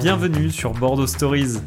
[0.00, 1.58] Bienvenue sur Bordeaux Stories.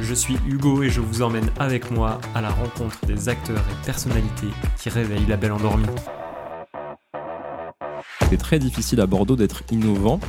[0.00, 3.86] Je suis Hugo et je vous emmène avec moi à la rencontre des acteurs et
[3.86, 4.48] personnalités
[4.78, 5.86] qui réveillent la belle endormie.
[8.28, 10.20] C'est très difficile à Bordeaux d'être innovant.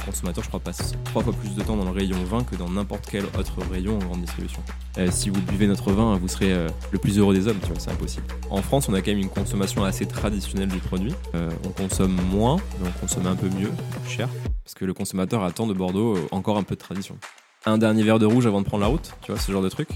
[0.00, 2.56] Un consommateur, je crois, passe trois fois plus de temps dans le rayon vin que
[2.56, 4.62] dans n'importe quel autre rayon en grande distribution.
[4.98, 7.68] Euh, si vous buvez notre vin, vous serez euh, le plus heureux des hommes, tu
[7.68, 8.24] vois, c'est impossible.
[8.48, 11.14] En France, on a quand même une consommation assez traditionnelle du produit.
[11.34, 13.70] Euh, on consomme moins, mais on consomme un peu mieux,
[14.08, 14.28] cher,
[14.64, 17.18] parce que le consommateur attend de Bordeaux encore un peu de tradition.
[17.66, 19.68] Un dernier verre de rouge avant de prendre la route, tu vois, ce genre de
[19.68, 19.88] truc.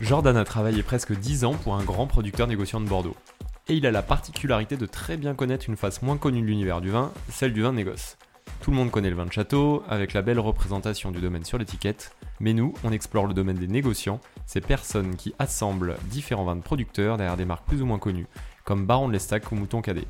[0.00, 3.16] Jordan a travaillé presque 10 ans pour un grand producteur négociant de Bordeaux.
[3.68, 6.80] Et il a la particularité de très bien connaître une face moins connue de l'univers
[6.80, 8.16] du vin, celle du vin de négoce.
[8.62, 11.58] Tout le monde connaît le vin de château, avec la belle représentation du domaine sur
[11.58, 16.56] l'étiquette, mais nous, on explore le domaine des négociants, ces personnes qui assemblent différents vins
[16.56, 18.26] de producteurs derrière des marques plus ou moins connues,
[18.64, 20.06] comme Baron de l'Estac ou Mouton Cadet.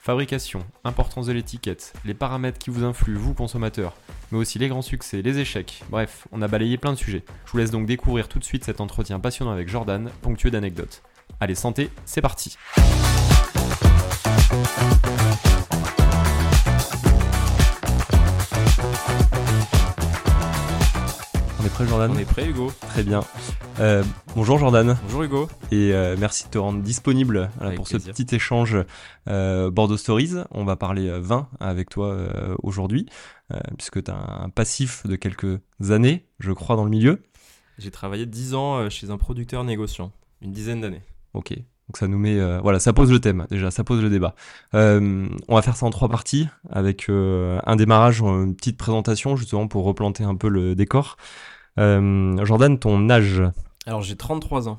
[0.00, 3.94] Fabrication, importance de l'étiquette, les paramètres qui vous influent, vous consommateurs,
[4.32, 7.24] mais aussi les grands succès, les échecs, bref, on a balayé plein de sujets.
[7.44, 11.02] Je vous laisse donc découvrir tout de suite cet entretien passionnant avec Jordan, ponctué d'anecdotes.
[11.40, 12.56] Allez, santé, c'est parti
[21.88, 23.20] Jordan On est prêt, Hugo Très bien.
[23.80, 24.02] Euh,
[24.34, 25.48] bonjour Jordan Bonjour, Hugo.
[25.70, 28.14] et euh, merci de te rendre disponible voilà, pour plaisir.
[28.14, 28.76] ce petit échange
[29.28, 30.34] euh, Bordeaux Stories.
[30.50, 32.16] On va parler vin avec toi
[32.62, 33.06] aujourd'hui,
[33.76, 37.22] puisque tu as un passif de quelques années, je crois, dans le milieu.
[37.78, 41.02] J'ai travaillé 10 ans chez un producteur négociant, une dizaine d'années.
[41.34, 41.52] Ok,
[41.88, 42.38] donc ça nous met...
[42.38, 44.34] euh, voilà, ça pose le thème déjà, ça pose le débat.
[44.74, 49.36] Euh, on va faire ça en trois parties, avec euh, un démarrage, une petite présentation,
[49.36, 51.16] justement pour replanter un peu le décor.
[51.78, 53.42] Euh, Jordan, ton âge
[53.86, 54.78] Alors, j'ai 33 ans.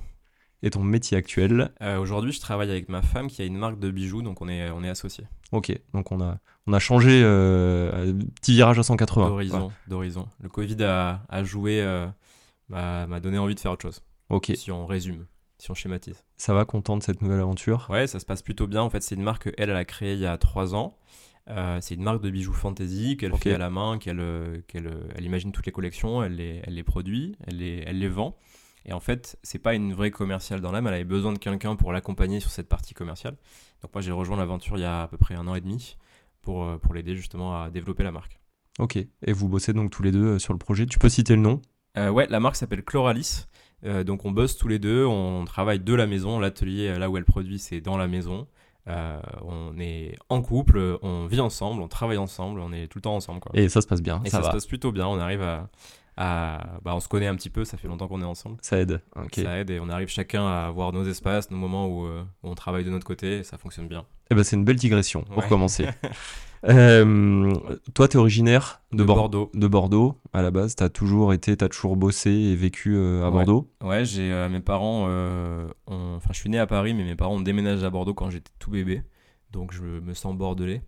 [0.62, 1.72] et ton métier actuel.
[1.82, 4.48] Euh, Aujourd'hui, je travaille avec ma femme qui a une marque de bijoux, donc on
[4.50, 5.26] est, on est associés.
[5.52, 9.28] Ok, donc on a, on a changé, euh, petit virage à 180.
[9.30, 10.28] D'horizon, d'horizon.
[10.42, 12.06] Le Covid a, a joué, euh,
[12.70, 14.02] m'a m'a donné envie de faire autre chose.
[14.30, 15.26] Ok, Si on résume,
[15.58, 16.24] si on schématise.
[16.38, 17.88] ça va, content de cette nouvelle aventure?
[17.90, 18.82] Ouais, ça se passe plutôt bien.
[18.84, 20.96] En fait, c'est une marque qu'elle, elle a créée il y a 3 ans.
[21.50, 24.88] Euh, c'est une marque de bijoux fantasy qu'elle fait à la main, qu'elle euh, qu'elle,
[24.88, 28.10] euh, elle imagine toutes les collections, elle les, elle les produit, elle les, elle les
[28.10, 28.38] vend.
[28.86, 31.76] Et en fait, c'est pas une vraie commerciale dans l'âme, elle avait besoin de quelqu'un
[31.76, 33.36] pour l'accompagner sur cette partie commerciale.
[33.82, 35.98] Donc moi, j'ai rejoint l'aventure il y a à peu près un an et demi
[36.42, 38.40] pour, pour l'aider justement à développer la marque.
[38.80, 40.86] Ok, et vous bossez donc tous les deux sur le projet.
[40.86, 41.62] Tu peux citer le nom?
[41.98, 43.46] Euh, ouais, la marque s'appelle Chloralis.
[43.84, 46.40] Euh, donc on bosse tous les deux, on travaille de la maison.
[46.40, 48.48] L'atelier, là où elle produit, c'est dans la maison.
[48.90, 53.04] Euh, on est en couple, on vit ensemble, on travaille ensemble, on est tout le
[53.04, 53.40] temps ensemble.
[53.40, 53.52] Quoi.
[53.54, 55.42] Et ça se passe bien, Et ça, ça, va, se passe plutôt bien, on arrive
[55.44, 55.70] à...
[56.18, 58.58] à- bah, on se connaît un petit peu, ça fait longtemps qu'on est ensemble.
[58.62, 59.02] ça aide.
[59.34, 62.50] Ça aide et on arrive chacun à avoir nos espaces, nos moments où, euh, où
[62.50, 64.06] on travaille de notre côté et ça fonctionne bien.
[64.32, 65.48] Eh ben c'est une belle digression pour Ouais.
[65.48, 65.88] commencer.
[66.68, 67.54] Euh,
[67.94, 69.52] toi, t'es originaire de, De Bor- Bordeaux.
[69.54, 70.76] De Bordeaux, à la base.
[70.76, 73.32] T'as toujours été, t'as toujours bossé et vécu euh, à Ouais.
[73.32, 73.70] Bordeaux.
[73.82, 75.08] Ouais, j'ai euh, mes parents.
[75.08, 78.30] ont- Enfin, je suis né à Paris, mais mes parents ont déménagé à Bordeaux quand
[78.30, 79.04] j'étais tout bébé.
[79.52, 80.82] Donc, je me sens bordelais.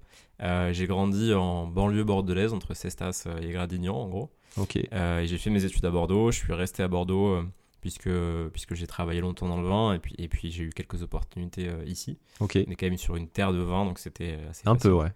[0.71, 4.31] J'ai grandi en banlieue bordelaise, entre Cestas et Gradignan, en gros.
[4.57, 4.75] Ok.
[4.75, 4.89] Et
[5.25, 6.31] j'ai fait mes études à Bordeaux.
[6.31, 7.39] Je suis resté à Bordeaux
[7.79, 8.09] puisque,
[8.53, 9.93] puisque j'ai travaillé longtemps dans le vin.
[9.93, 12.17] Et puis, et puis j'ai eu quelques opportunités euh, ici.
[12.39, 12.59] Ok.
[12.67, 14.89] On est quand même sur une terre de vin, donc c'était assez Un facile.
[14.91, 15.09] peu, ouais.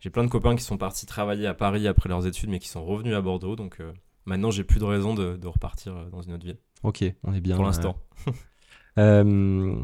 [0.00, 2.68] J'ai plein de copains qui sont partis travailler à Paris après leurs études, mais qui
[2.68, 3.56] sont revenus à Bordeaux.
[3.56, 3.92] Donc, euh,
[4.26, 6.58] maintenant, j'ai plus de raison de, de repartir euh, dans une autre ville.
[6.82, 7.56] Ok, on est bien.
[7.56, 7.96] Pour l'instant.
[8.98, 9.74] euh,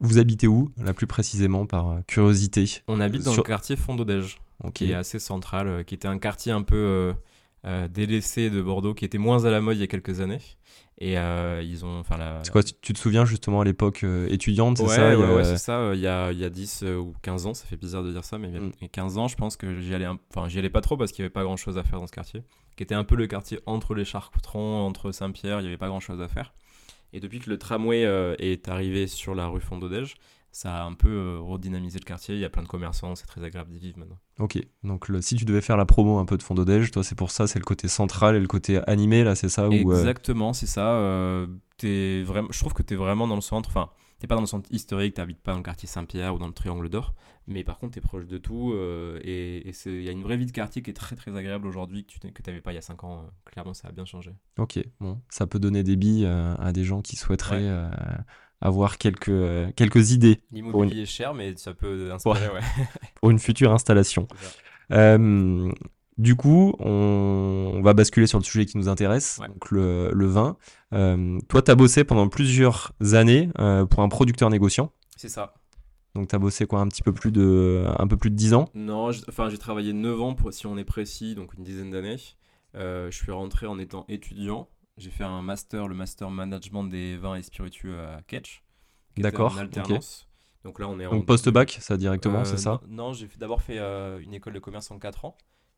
[0.00, 2.82] vous habitez où, là plus précisément, par curiosité?
[2.88, 4.40] On habite dans Sur- le quartier Fondodège,
[4.74, 7.14] qui est assez central, qui était un quartier un peu
[7.64, 10.40] euh, de Bordeaux, qui était moins à la mode il y a quelques années.
[10.98, 12.02] Et euh, ils ont.
[12.16, 12.40] La...
[12.44, 15.44] C'est quoi, tu tu te souviens justement à l'époque euh, étudiante, c'est Ouais, ça ouais,
[15.44, 15.78] c'est ça.
[15.78, 18.04] euh, Il y, a, il y a 10 euh, ou 15 ans, ça fait bizarre
[18.04, 18.72] de dire ça, mais il y a Mm.
[18.92, 21.24] 15 ans, je pense que j'y allais, enfin, j'y allais pas trop parce qu'il y
[21.24, 22.42] avait pas grand chose à faire dans ce quartier,
[22.76, 25.88] qui était un peu le quartier entre les Chartrons, entre Saint-Pierre, il y avait pas
[25.88, 26.52] grand chose à faire.
[27.12, 28.02] Et depuis que le tramway
[28.38, 30.14] est arrivé sur la rue Fondodège,
[30.52, 32.34] ça a un peu euh, redynamisé le quartier.
[32.34, 34.18] Il y a plein de commerçants, c'est très agréable d'y vivre maintenant.
[34.38, 37.14] Ok, donc le- si tu devais faire la promo un peu de Fondodège, toi c'est
[37.16, 40.52] pour ça, c'est le côté central et le côté animé là, c'est ça euh, Exactement,
[40.52, 40.94] c'est ça.
[40.96, 41.46] euh,
[42.24, 43.68] vraiment, je trouve que tu es vraiment dans le centre.
[43.70, 46.46] Enfin, t'es pas dans le centre historique, t'habites pas dans le quartier Saint-Pierre ou dans
[46.46, 47.14] le Triangle d'Or,
[47.48, 48.72] mais par contre, tu es proche de tout.
[48.72, 51.66] euh, et il y a une vraie vie de quartier qui est très très agréable
[51.66, 53.26] aujourd'hui que tu n'avais que t'avais pas il y a 5 ans.
[53.46, 54.30] clairement, ça a bien changé.
[54.58, 57.90] Ok, bon, ça peut donner des billes à des gens qui souhaiteraient Ouais.
[58.62, 62.60] Avoir quelques, euh, quelques idées L'immobilier est cher, mais ça peut inspirer, ouais.
[63.20, 64.26] pour une future installation.
[64.92, 65.70] Euh,
[66.18, 69.48] du coup, on, on va basculer sur le sujet qui nous intéresse, Ouais.
[69.48, 70.56] donc le, le vin.
[70.92, 74.92] Euh, toi, tu as bossé pendant plusieurs années euh, pour un producteur négociant.
[75.16, 75.54] C'est ça.
[76.14, 78.52] Donc tu as bossé quoi un petit peu plus de un peu plus de 10
[78.52, 78.68] ans?
[78.74, 82.18] Non, enfin j'ai travaillé 9 ans pour, si on est précis, donc une dizaine d'années.
[82.74, 84.68] Je suis rentré en étant étudiant.
[84.98, 88.62] J'ai fait un master, le master management des vins et spiritueux à Ketch.
[89.16, 90.28] D'accord, En alternance.
[90.64, 93.62] Donc là on est en post-bac, ça directement, Euh, c'est ça Non, non, j'ai d'abord
[93.62, 95.36] fait euh, une école de commerce en 4 ans.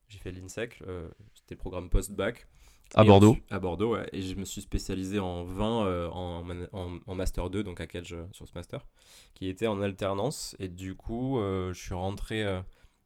[0.08, 2.46] J'ai fait l'INSEC, euh, c'était le programme post-bac.
[2.94, 4.06] À Bordeaux ensuite- À Bordeaux, ouais.
[4.12, 7.80] Et je me suis spécialisé en vin euh, en, man- en- en Master 2, donc
[7.80, 8.86] à euh, sur ce Master,
[9.32, 10.54] qui était en alternance.
[10.58, 12.60] Et du coup, euh, je suis rentré euh,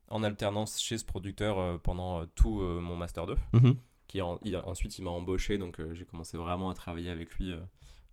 [0.08, 3.36] en alternance chez ce producteur euh, pendant euh, tout euh, mon Master 2.
[3.52, 3.76] Mhm.
[4.08, 7.32] Qui en- il- ensuite, il m'a embauché, donc euh, j'ai commencé vraiment à travailler avec
[7.34, 7.60] lui euh,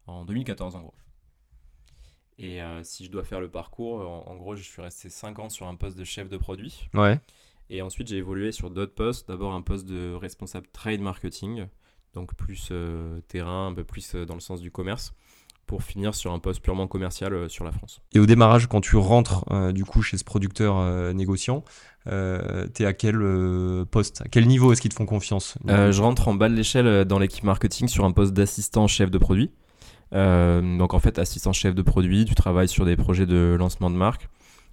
[0.07, 0.93] en 2014 en gros.
[2.37, 5.39] Et euh, si je dois faire le parcours, en, en gros, je suis resté 5
[5.39, 6.87] ans sur un poste de chef de produit.
[6.93, 7.19] Ouais.
[7.69, 9.27] Et ensuite, j'ai évolué sur d'autres postes.
[9.29, 11.65] D'abord, un poste de responsable trade marketing,
[12.13, 15.13] donc plus euh, terrain, un peu plus euh, dans le sens du commerce,
[15.65, 18.01] pour finir sur un poste purement commercial euh, sur la France.
[18.13, 21.63] Et au démarrage, quand tu rentres du coup chez ce producteur négociant,
[22.07, 24.21] euh, t'es à quel euh, poste?
[24.23, 25.57] À quel niveau est-ce qu'ils te font confiance?
[25.69, 28.87] Euh, je rentre en bas de l'échelle euh, dans l'équipe marketing sur un poste d'assistant
[28.87, 29.51] chef de produit.
[30.11, 33.95] Donc en fait, assistant chef de produit, tu travailles sur des projets de lancement de
[33.95, 34.29] marque,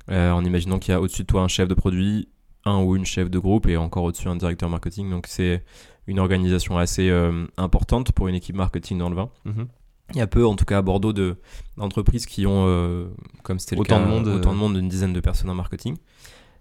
[0.09, 2.29] en imaginant qu'il y a au-dessus de toi un chef de produit,
[2.65, 5.11] un ou une chef de groupe et encore au-dessus un directeur marketing.
[5.11, 5.65] Donc c'est
[6.07, 7.11] une organisation assez
[7.57, 9.31] importante pour une équipe marketing dans le vin.
[9.45, 9.67] Mhm.
[10.15, 11.37] Il y a peu, en tout cas à Bordeaux, de-
[11.77, 13.09] d'entreprises qui ont,
[13.43, 15.55] comme c'était le Autant cas, de monde, autant de monde, une dizaine de personnes en
[15.55, 15.97] marketing.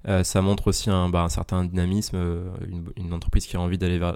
[0.07, 3.61] Euh, ça montre aussi un, bah, un certain dynamisme, euh, une, une entreprise qui a
[3.61, 4.15] envie d'aller vers,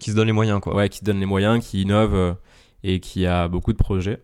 [0.00, 0.74] Qui se donne les moyens, quoi.
[0.74, 2.34] ouais, qui se donne les moyens, qui innove euh,
[2.84, 4.22] et qui a beaucoup de projets.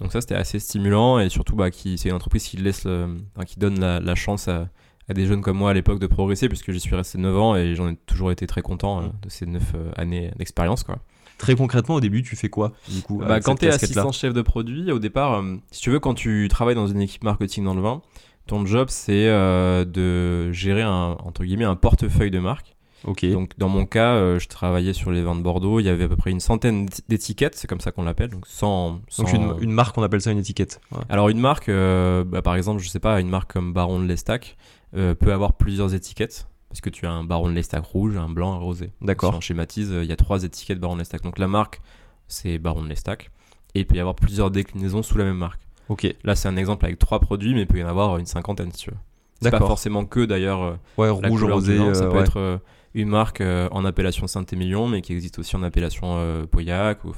[0.00, 3.14] Donc ça, c'était assez stimulant et surtout, bah, qui, c'est une entreprise qui laisse, le-
[3.36, 4.68] enfin, qui donne la, la chance à,
[5.08, 7.54] à des jeunes comme moi à l'époque de progresser, puisque j'y suis resté 9 ans
[7.54, 9.62] et j'en ai toujours été très content euh, de ces 9
[9.96, 10.98] années d'expérience, quoi.
[11.38, 14.32] Très concrètement, au début, tu fais quoi du coup Bah, quand tu es assistant chef
[14.32, 17.64] de produit, au départ, euh, si tu veux, quand tu travailles dans une équipe marketing
[17.64, 18.02] dans le vin,
[18.46, 22.74] ton job c'est euh, de gérer un, entre guillemets, un portefeuille de marque.
[23.04, 23.24] Ok.
[23.26, 26.04] Donc dans mon cas, euh, je travaillais sur les vins de Bordeaux, il y avait
[26.04, 28.92] à peu près une centaine d'étiquettes, c'est comme ça qu'on l'appelle, donc sans...
[29.18, 30.80] Donc sans- une, une marque, on appelle ça une étiquette.
[30.90, 31.02] Ouais.
[31.08, 34.06] Alors une marque, euh, bah, par exemple, je sais pas, une marque comme Baron de
[34.06, 34.56] l'Estac
[34.96, 36.48] euh, peut avoir plusieurs étiquettes.
[36.70, 38.90] Parce que tu as un Baron de l'Estac rouge, un blanc, un rosé.
[39.00, 39.30] D'accord.
[39.30, 41.22] Si on schématise, il y a trois étiquettes Baron de l'Estac.
[41.22, 41.80] Donc la marque,
[42.26, 43.30] c'est Baron de l'Estac.
[43.76, 45.60] Et il peut y avoir plusieurs déclinaisons sous la même marque.
[45.88, 46.06] Ok.
[46.24, 48.72] Là, c'est un exemple avec trois produits, mais il peut y en avoir une cinquantaine
[48.72, 48.96] si tu veux.
[49.40, 51.76] C'est pas forcément que d'ailleurs euh, Ouais, rouge, rosé.
[51.76, 52.22] Ça euh, peut ouais.
[52.22, 52.58] être euh,
[52.94, 57.04] une marque en appellation Saint-Émilion, mais qui existe aussi en appellation Pauillac.
[57.04, 57.12] Ou,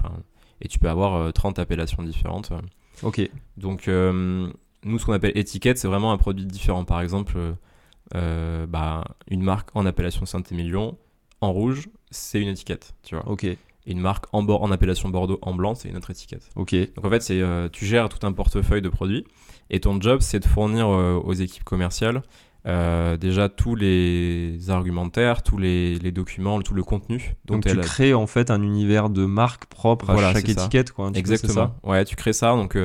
[0.61, 2.51] et tu peux avoir euh, 30 appellations différentes.
[3.03, 3.29] Ok.
[3.57, 4.51] Donc, euh,
[4.85, 6.85] nous, ce qu'on appelle étiquette, c'est vraiment un produit différent.
[6.85, 7.39] Par exemple,
[8.15, 10.97] euh, bah, une marque en appellation Saint-Émilion,
[11.41, 13.29] en rouge, c'est une étiquette, tu vois.
[13.29, 13.47] Ok.
[13.87, 16.49] Et une marque en, appellation Bordeaux, en blanc, c'est une autre étiquette.
[16.57, 16.75] Ok.
[16.75, 19.25] Donc, en fait, c'est, euh, tu gères tout un portefeuille de produits.
[19.71, 22.23] Et ton job, c'est de fournir euh, aux équipes commerciales
[22.67, 27.37] euh, déjà tous les argumentaires, tous les, les documents, tout le contenu.
[27.45, 30.53] dont Donc tu crées en fait un univers de marque propre Voilà, à chaque ça.
[30.53, 31.11] étiquette, quoi.
[31.13, 31.77] c'est Exactement.
[31.85, 32.77] Ouais, tu crées ça, donc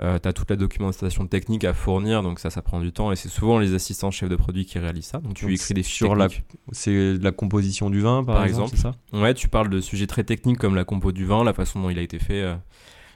[0.00, 3.16] tu as toute la documentation technique à fournir, donc ça, ça prend du temps, et
[3.16, 5.18] c'est souvent les assistants chefs de produit qui réalisent ça.
[5.18, 6.28] Donc tu Donc, écris des fiches sur la-
[6.72, 8.74] C'est la composition du vin, par, Par exemple.
[8.74, 8.94] exemple.
[9.10, 9.20] c'est ça?
[9.22, 11.90] Ouais, tu parles de sujets très techniques comme la compo du vin, la façon dont
[11.90, 12.42] il a été fait.
[12.42, 12.56] euh.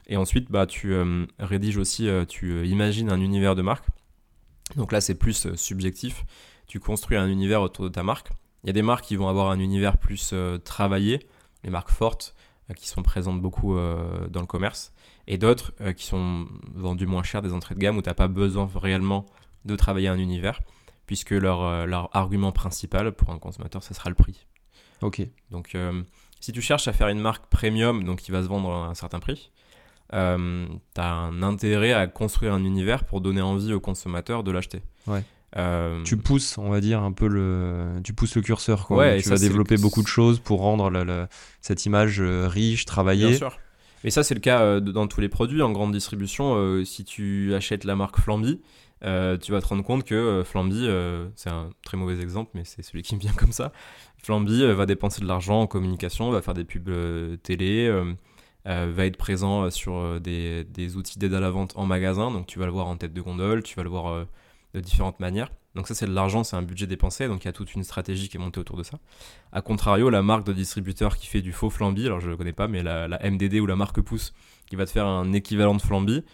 [0.07, 3.85] Et ensuite, bah, tu euh, rédiges aussi, euh, tu euh, imagines un univers de marque.
[4.77, 6.25] Donc là, c'est plus euh, subjectif.
[6.67, 8.31] Tu construis un univers autour de ta marque.
[8.65, 11.21] Il y a des marques qui vont avoir un univers plus euh, travaillé,
[11.65, 12.35] les marques fortes
[12.71, 14.93] euh, qui sont présentes beaucoup euh, dans le commerce,
[15.29, 18.15] et d'autres euh, qui sont vendues moins cher, des entrées de gamme où tu n'as
[18.15, 19.27] pas besoin réellement
[19.65, 20.61] de travailler un univers,
[21.07, 24.47] puisque leur, euh, leur argument principal pour un consommateur, ce sera le prix.
[25.03, 25.23] Ok.
[25.51, 26.03] Donc, euh,
[26.41, 28.95] si tu cherches à faire une marque premium, donc qui va se vendre à un
[28.95, 29.51] certain prix,
[30.15, 34.51] euh, tu as un intérêt à construire un univers pour donner envie au consommateur de
[34.51, 34.83] l'acheter.
[35.07, 35.23] Ouais.
[35.57, 38.99] Euh, Tu pousses, on va dire, un peu le, tu pousses le curseur, quoi.
[38.99, 41.29] Ouais, et tu ça, vas le- développer beaucoup de choses pour rendre la- la-
[41.61, 43.29] cette image riche, travaillée.
[43.29, 43.59] Bien sûr.
[44.05, 46.55] Et ça, c'est le cas euh, dans tous les produits en grande distribution.
[46.57, 48.61] euh, si tu achètes la marque Flamby,
[49.05, 50.89] euh, tu vas te rendre compte que Flamby,
[51.37, 53.73] c'est un très mauvais exemple, mais c'est celui qui me vient comme ça.
[54.23, 56.91] Flamby va dépenser de l'argent en communication, va faire des pubs
[57.43, 57.91] télé,
[58.65, 62.31] va être présent sur des, outils d'aide à la vente en magasin.
[62.31, 64.27] Donc tu vas le voir en tête de gondole, tu vas le voir
[64.75, 65.51] de différentes manières.
[65.79, 67.85] Donc ça, c'est de l'argent, c'est un budget dépensé, donc il y a toute une
[67.85, 68.99] stratégie qui est montée autour de ça.
[69.53, 72.37] A contrario, la marque de distributeur qui fait du faux flamby, alors je ne le
[72.37, 74.35] connais pas, mais la, la MDD ou la marque pouce
[74.69, 76.25] qui va te faire un équivalent de flamby,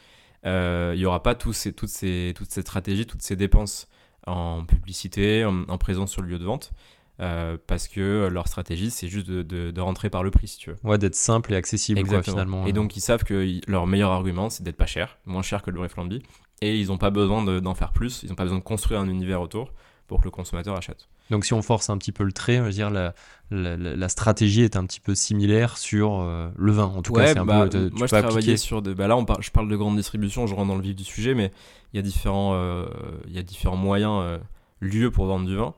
[0.46, 3.86] euh, il n'y aura pas tous ces, toutes, ces, toutes ces stratégies, toutes ces dépenses
[4.26, 6.72] en publicité, en, en présence sur le lieu de vente.
[7.20, 10.58] euh, parce que leur stratégie, c'est juste de, de- de rentrer par le prix, si
[10.58, 10.76] tu veux.
[10.82, 12.66] Ouais, d'être simple et accessible, quoi, finalement.
[12.66, 15.70] Et donc, ils savent que leur meilleur argument, c'est d'être pas cher, moins cher que
[15.70, 16.22] le vrai Flamby.
[16.62, 19.00] Et ils n'ont pas besoin de- d'en faire plus, ils n'ont pas besoin de construire
[19.00, 19.72] un univers autour
[20.06, 21.08] pour que le consommateur achète.
[21.30, 23.14] Donc, si on force un petit peu le trait, on va dire la,
[23.50, 26.84] la, la- la stratégie est un petit peu similaire sur euh, le vin.
[26.84, 27.88] En tout cas, c'est un bah, peu.
[27.90, 28.56] tu moi je peux appliquer.
[28.58, 28.92] sur de.
[28.92, 31.04] Bah là, on par- je parle de grande distribution, je rentre dans le vif du
[31.04, 31.50] sujet, mais
[31.92, 32.86] il y a différents, euh,
[33.26, 34.38] il y a différents moyens, euh,
[34.80, 35.74] lieux pour vendre du vin.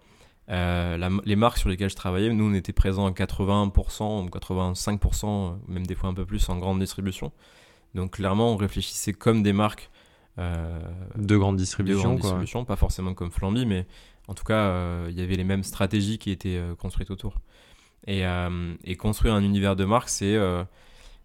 [0.48, 5.24] La- les marques sur lesquelles je travaillais, nous on était présents à 80% ou 85%,
[5.26, 7.32] euh, même des fois un peu plus en grande distribution.
[7.94, 9.90] Donc clairement, on réfléchissait comme des marques
[10.36, 13.86] De grande de grande distribution, pas forcément comme Flamby, mais
[14.28, 17.40] en tout cas, euh, il y avait les mêmes stratégies qui étaient euh, construites autour.
[18.06, 20.64] Et, euh, et construire un univers de marque, c'est euh,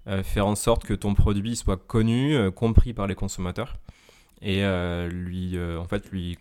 [0.08, 3.76] euh, faire en sorte que ton produit soit connu, euh, compris par les consommateurs,
[4.42, 6.38] et euh, lui, euh, en fait, lui,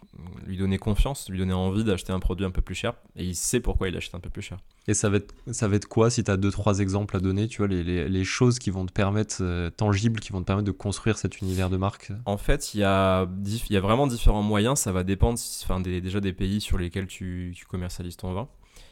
[0.47, 3.35] lui donner confiance, lui donner envie d'acheter un produit un peu plus cher, et il
[3.35, 4.59] sait pourquoi il achète un peu plus cher.
[4.89, 7.21] Et ça va être, ça va être quoi si tu as deux, trois exemples à
[7.21, 10.41] donner, tu vois, les, les, les choses qui vont te permettre, euh, tangibles, qui vont
[10.41, 12.13] te permettre de construire cet univers de marque?
[12.25, 13.29] En fait, il y a,
[13.69, 14.81] y a vraiment différents moyens.
[14.81, 18.49] Ça va dépendre enfin, des- déjà des pays sur lesquels tu, tu commercialises ton vin.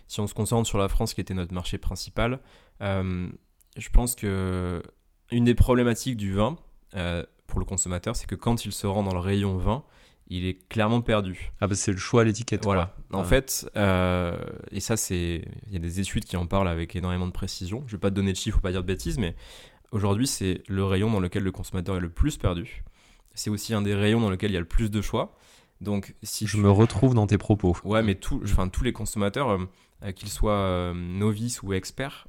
[0.07, 2.41] Si on se concentre sur la France, qui était notre marché principal,
[2.81, 4.83] je pense que
[5.31, 6.57] une des problématiques du vin
[6.95, 9.83] euh, pour le consommateur, c'est que quand il se rend dans le rayon vin,
[10.31, 11.53] il est clairement perdu.
[11.61, 12.63] Ah, bah c'est le choix à l'étiquette.
[12.63, 12.75] quoi.
[12.75, 12.95] Voilà.
[13.13, 13.25] En Ouais.
[13.29, 14.37] fait, euh,
[14.71, 17.83] et ça, c'est, il y a des études qui en parlent avec énormément de précision.
[17.87, 19.35] Je vais pas te donner de chiffres, faut pas dire de bêtises, mais
[19.91, 22.85] aujourd'hui, c'est le rayon dans lequel le consommateur est le plus perdu.
[23.35, 25.35] C'est aussi un des rayons dans lequel il y a le plus de choix.
[25.81, 27.75] Donc, si Je tu- me retrouve dans tes propos.
[27.85, 29.49] Ouais, mais tout, enfin, tous les consommateurs,
[30.03, 32.27] euh, qu'ils soient euh, novices ou experts,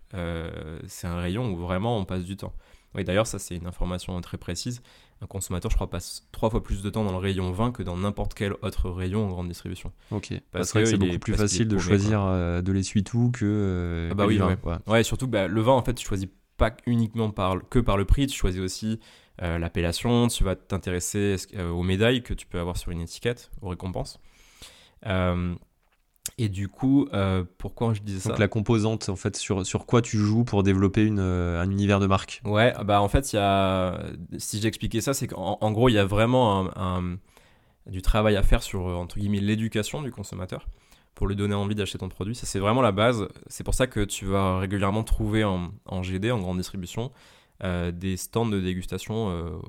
[0.88, 2.54] c'est un rayon où vraiment on passe du temps.
[2.96, 4.82] Oui, d'ailleurs, ça c'est une information très précise.
[5.22, 7.84] Un consommateur, je crois, passe trois fois plus de temps dans le rayon 20 que
[7.84, 9.92] dans n'importe quel autre rayon en grande distribution.
[10.12, 10.34] Ok.
[10.52, 13.32] Parce vrai que que c'est beaucoup est- plus facile de paumé, choisir euh, de l'essuie-tout
[13.32, 13.46] que.
[13.46, 14.58] euh, Ah bah que oui, du vin, ouais.
[14.58, 14.80] quoi.
[14.88, 16.28] Ouais, surtout bah, le vin, en fait, tu choisis
[16.58, 19.00] pas uniquement par, que par le prix, tu choisis aussi
[19.42, 23.02] euh, l'appellation, tu vas t'intéresser que- euh, aux médailles que tu peux avoir sur une
[23.02, 24.20] étiquette, aux récompenses.
[25.06, 25.56] Euh,
[26.38, 29.86] et du coup, euh, pourquoi je disais ça Donc la composante, en fait, sur, sur
[29.86, 32.42] quoi tu joues pour développer une, euh, un univers de marque.
[32.46, 34.00] Ouais, bah en fait, il y a.
[34.38, 37.18] Si j'expliquais ça, c'est qu'en en gros, il y a vraiment un, un-
[37.90, 40.68] du travail à faire sur, euh, entre guillemets, l'éducation du consommateur
[41.16, 42.36] pour lui donner envie d'acheter ton produit.
[42.36, 43.28] Ça, c'est vraiment la base.
[43.48, 47.12] C'est pour ça que tu vas régulièrement trouver en, en GD, en grande distribution,
[47.64, 49.60] euh, des stands de dégustation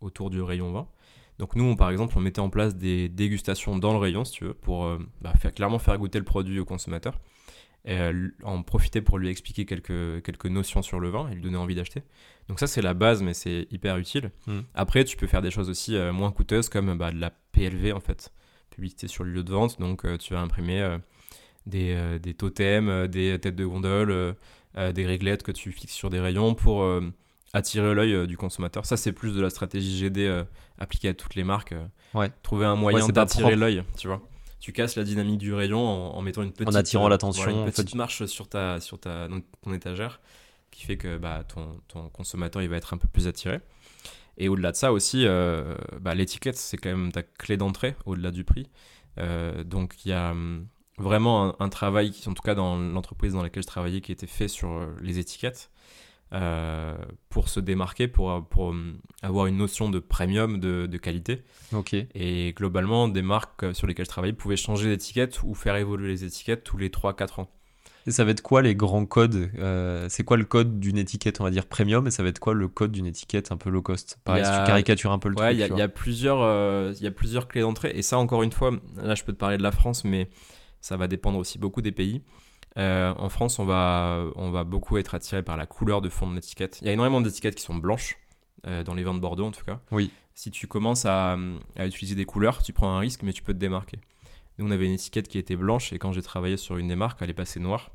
[0.00, 0.86] autour du rayon vin.
[1.38, 4.32] Donc nous, on, par exemple, on mettait en place des dégustations dans le rayon, si
[4.32, 7.18] tu veux, pour euh, bah, faire, clairement faire goûter le produit au consommateur.
[7.84, 11.42] Et euh, en profiter pour lui expliquer quelques, quelques notions sur le vin et lui
[11.42, 12.02] donner envie d'acheter.
[12.48, 14.32] Donc ça, c'est la base, mais c'est hyper utile.
[14.46, 14.60] Mm.
[14.74, 17.92] Après, tu peux faire des choses aussi euh, moins coûteuses, comme bah, de la PLV,
[17.92, 18.32] en fait.
[18.70, 19.78] Publicité sur le lieu de vente.
[19.80, 20.98] Donc, tu vas imprimer
[21.66, 24.36] des, des totems, des têtes de gondole,
[24.76, 26.84] des réglettes que tu fixes sur des rayons pour
[27.52, 28.84] attirer l'œil euh, du consommateur.
[28.86, 30.44] Ça, c'est plus de la stratégie GD euh,
[30.78, 31.72] appliquée à toutes les marques.
[31.72, 31.86] euh.
[32.14, 32.30] Ouais.
[32.42, 34.20] Trouver un moyen d'attirer l'œil, tu vois.
[34.60, 37.58] Tu casses la dynamique du rayon en, en mettant une petite, attirant euh, l'attention, voilà,
[37.58, 37.82] en une fait.
[37.82, 39.28] petite marche sur ta, sur ta,
[39.62, 40.20] ton étagère
[40.70, 43.60] qui fait que bah, ton, ton consommateur il va être un peu plus attiré.
[44.36, 48.30] Et au-delà de ça aussi, euh, bah, l'étiquette, c'est quand même ta clé d'entrée au-delà
[48.30, 48.68] du prix.
[49.18, 50.66] Euh, donc il y a hum,
[50.98, 54.12] vraiment un, un travail, qui, en tout cas dans l'entreprise dans laquelle je travaillais, qui
[54.12, 55.70] était fait sur euh, les étiquettes
[56.32, 56.96] euh,
[57.30, 61.42] pour se démarquer, pour, pour hum, avoir une notion de premium, de, de qualité.
[61.72, 61.94] Ok.
[62.14, 66.08] Et globalement, des marques euh, sur lesquelles je travaillais pouvaient changer d'étiquette ou faire évoluer
[66.08, 67.48] les étiquettes tous les 3-4 ans.
[68.06, 71.40] Et ça va être quoi les grands codes euh, C'est quoi le code d'une étiquette,
[71.42, 73.68] on va dire premium, et ça va être quoi le code d'une étiquette un peu
[73.68, 74.18] low cost?
[74.24, 75.70] Pareil, si a- tu caricatures un peu le Ouais, truc.
[75.72, 77.92] il y, a plusieurs, euh, y a plusieurs clés d'entrée.
[77.94, 80.30] Et ça, encore une fois, là, je peux te parler de la France, mais
[80.80, 82.22] ça va dépendre aussi beaucoup des pays.
[82.76, 86.28] Euh, en France, on va, on va beaucoup être attiré par la couleur de fond
[86.28, 86.78] de l'étiquette.
[86.82, 88.18] Il y a énormément d'étiquettes qui sont blanches,
[88.66, 89.80] euh, dans les vins de Bordeaux en tout cas.
[89.90, 90.10] Oui.
[90.34, 91.36] Si tu commences à,
[91.76, 93.98] à utiliser des couleurs, tu prends un risque, mais tu peux te démarquer.
[94.58, 96.96] Nous, on avait une étiquette qui était blanche, et quand j'ai travaillé sur une des
[96.96, 97.90] marques, elle est passée noire,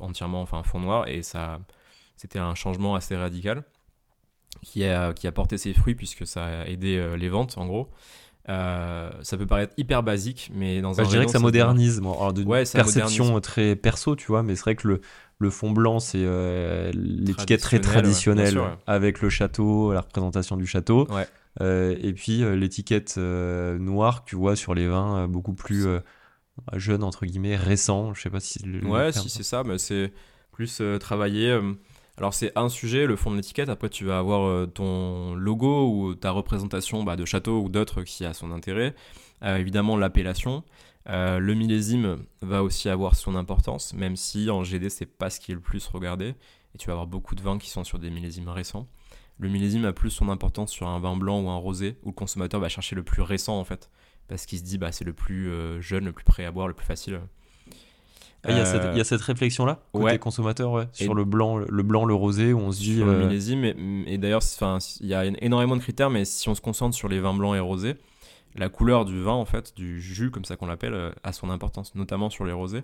[0.00, 1.60] entièrement, enfin, fond noir, et ça,
[2.16, 3.64] c'était un changement assez radical
[4.62, 7.66] qui a, qui a porté ses fruits puisque ça a aidé euh, les ventes en
[7.66, 7.90] gros.
[8.48, 11.42] Euh, ça peut paraître hyper basique, mais dans Bah, un je dirais que ça se
[11.42, 12.16] modernise, moi.
[12.16, 13.42] Alors, Ouais, ça perception modernise.
[13.42, 15.00] très perso, tu vois, mais c'est vrai que le,
[15.38, 18.78] le fond blanc, c'est euh, l'étiquette très Traditionnelle, ouais, traditionnelle, bien sûr, ouais.
[18.86, 21.06] avec le château, la représentation du château.
[21.60, 25.86] Euh, et puis l'étiquette noire que tu vois sur les vins beaucoup plus
[26.74, 28.14] jeunes, entre guillemets, récents.
[28.14, 28.60] Je sais pas si.
[28.64, 30.12] le- le Ouais, si c'est ça, mais c'est
[30.52, 31.50] plus travailler.
[31.50, 31.72] euh,
[32.18, 33.68] Alors c'est un sujet, le fond de l'étiquette.
[33.68, 38.02] Après, tu vas avoir euh, ton logo ou ta représentation bah, de château ou d'autres
[38.02, 38.96] qui a son intérêt.
[39.44, 40.64] Euh, évidemment, l'appellation.
[41.08, 45.38] Euh, le millésime va aussi avoir son importance, même si en GD, c'est pas ce
[45.38, 46.34] qui est le plus regardé.
[46.74, 48.88] Et tu vas avoir beaucoup de vins qui sont sur des millésimes récents.
[49.38, 52.14] Le millésime a plus son importance sur un vin blanc ou un rosé, où le
[52.14, 53.90] consommateur va chercher le plus récent en fait.
[54.26, 56.74] Parce qu'il se dit, bah, c'est le plus jeune, le plus prêt à boire, le
[56.74, 57.20] plus facile.
[58.48, 61.58] Ah, il y, a cette, y, a cette réflexion-là, côté consommateur, ouais, sur le blanc,
[61.58, 62.96] le blanc, le rosé, où on se dit.
[62.96, 63.74] Sur le millésime, et,
[64.06, 64.42] et d'ailleurs,
[65.00, 67.56] il y a énormément de critères, mais si on se concentre sur les vins blancs
[67.56, 67.96] et rosés,
[68.58, 71.50] la couleur du vin, en fait, du jus, comme ça qu'on l'appelle, euh, a son
[71.50, 72.82] importance, notamment sur les rosés,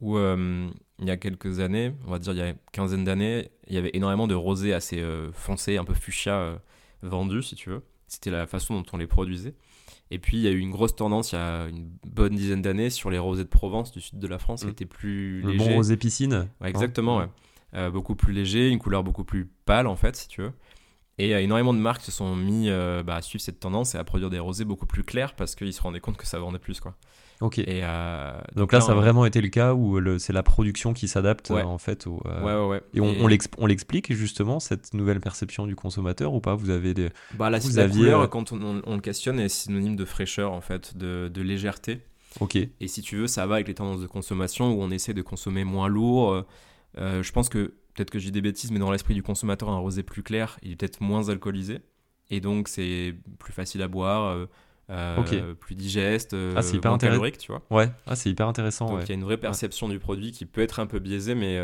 [0.00, 0.68] où euh,
[1.00, 3.74] il y a quelques années, on va dire il y a une quinzaine d'années, il
[3.74, 6.60] y avait énormément de rosés assez euh, foncés, un peu fuchsia
[7.02, 7.82] vendus, si tu veux.
[8.06, 9.54] C'était la façon dont on les produisait.
[10.10, 12.62] Et puis il y a eu une grosse tendance il y a une bonne dizaine
[12.62, 14.70] d'années sur les rosés de Provence du sud de la France qui mm.
[14.70, 16.48] étaient plus le bon rosé piscine.
[16.64, 17.90] exactement, ouais.
[17.90, 20.52] beaucoup plus léger, une couleur beaucoup plus pâle en fait, si tu veux.
[21.18, 23.98] Et euh, énormément de marques se sont mis euh, bah, à suivre cette tendance et
[23.98, 26.60] à produire des rosés beaucoup plus clairs parce qu'ils se rendaient compte que ça vendait
[26.60, 26.80] plus.
[26.80, 26.94] Quoi.
[27.40, 27.58] Ok.
[27.58, 31.08] Et, euh, donc, là, ça a vraiment été le cas où c'est la production qui
[31.08, 32.06] s'adapte en fait.
[32.06, 32.82] Au, ouais, ouais, ouais.
[32.94, 33.14] Et on,
[33.58, 36.54] on l'explique justement, cette nouvelle perception du consommateur ou pas?
[36.54, 37.10] Vous avez des.
[37.34, 40.60] Bah, la, vous aviez, couleur, quand on, on, le questionne, est synonyme de fraîcheur en
[40.60, 42.00] fait, de, de légèreté.
[42.40, 42.56] Ok.
[42.56, 45.22] Et si tu veux, ça va avec les tendances de consommation où on essaie de
[45.22, 46.44] consommer moins lourd.
[46.96, 50.02] je pense que peut-être que j'ai des bêtises, mais dans l'esprit du consommateur, un rosé
[50.04, 51.80] plus clair, il est peut-être moins alcoolisé.
[52.30, 54.46] Et donc, c'est plus facile à boire, euh,
[54.90, 57.62] euh, plus digeste, euh, ah, hyper moins calorique, tu vois.
[57.70, 58.86] Ouais, ah, c'est hyper intéressant.
[58.86, 61.34] Donc, il y a une vraie perception du produit qui peut être un peu biaisée,
[61.34, 61.58] mais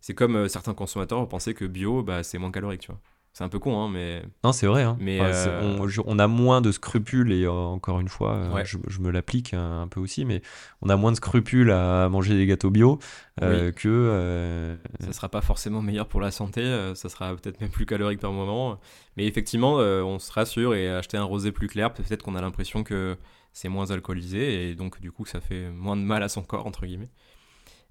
[0.00, 3.00] c'est comme certains consommateurs penser que bio, bah, c'est moins calorique, tu vois.
[3.38, 4.20] C'est un peu con, hein, mais.
[4.42, 4.82] Non, c'est vrai.
[4.82, 4.96] Hein.
[4.98, 9.12] Mais euh, on, a moins de scrupules, et euh, encore une fois, euh, je, me
[9.12, 10.42] l'applique un, peu aussi, mais
[10.82, 12.98] on a moins de scrupules à manger des gâteaux bio
[13.40, 14.76] que.
[14.98, 16.64] Ça sera pas forcément meilleur pour la santé,
[16.96, 18.80] ça sera peut-être même plus calorique par moment.
[19.16, 22.82] Mais effectivement, on se rassure et acheter un rosé plus clair, peut-être qu'on a l'impression
[22.82, 23.16] que
[23.52, 26.66] c'est moins alcoolisé et donc du coup ça fait moins de mal à son corps,
[26.66, 27.10] entre guillemets.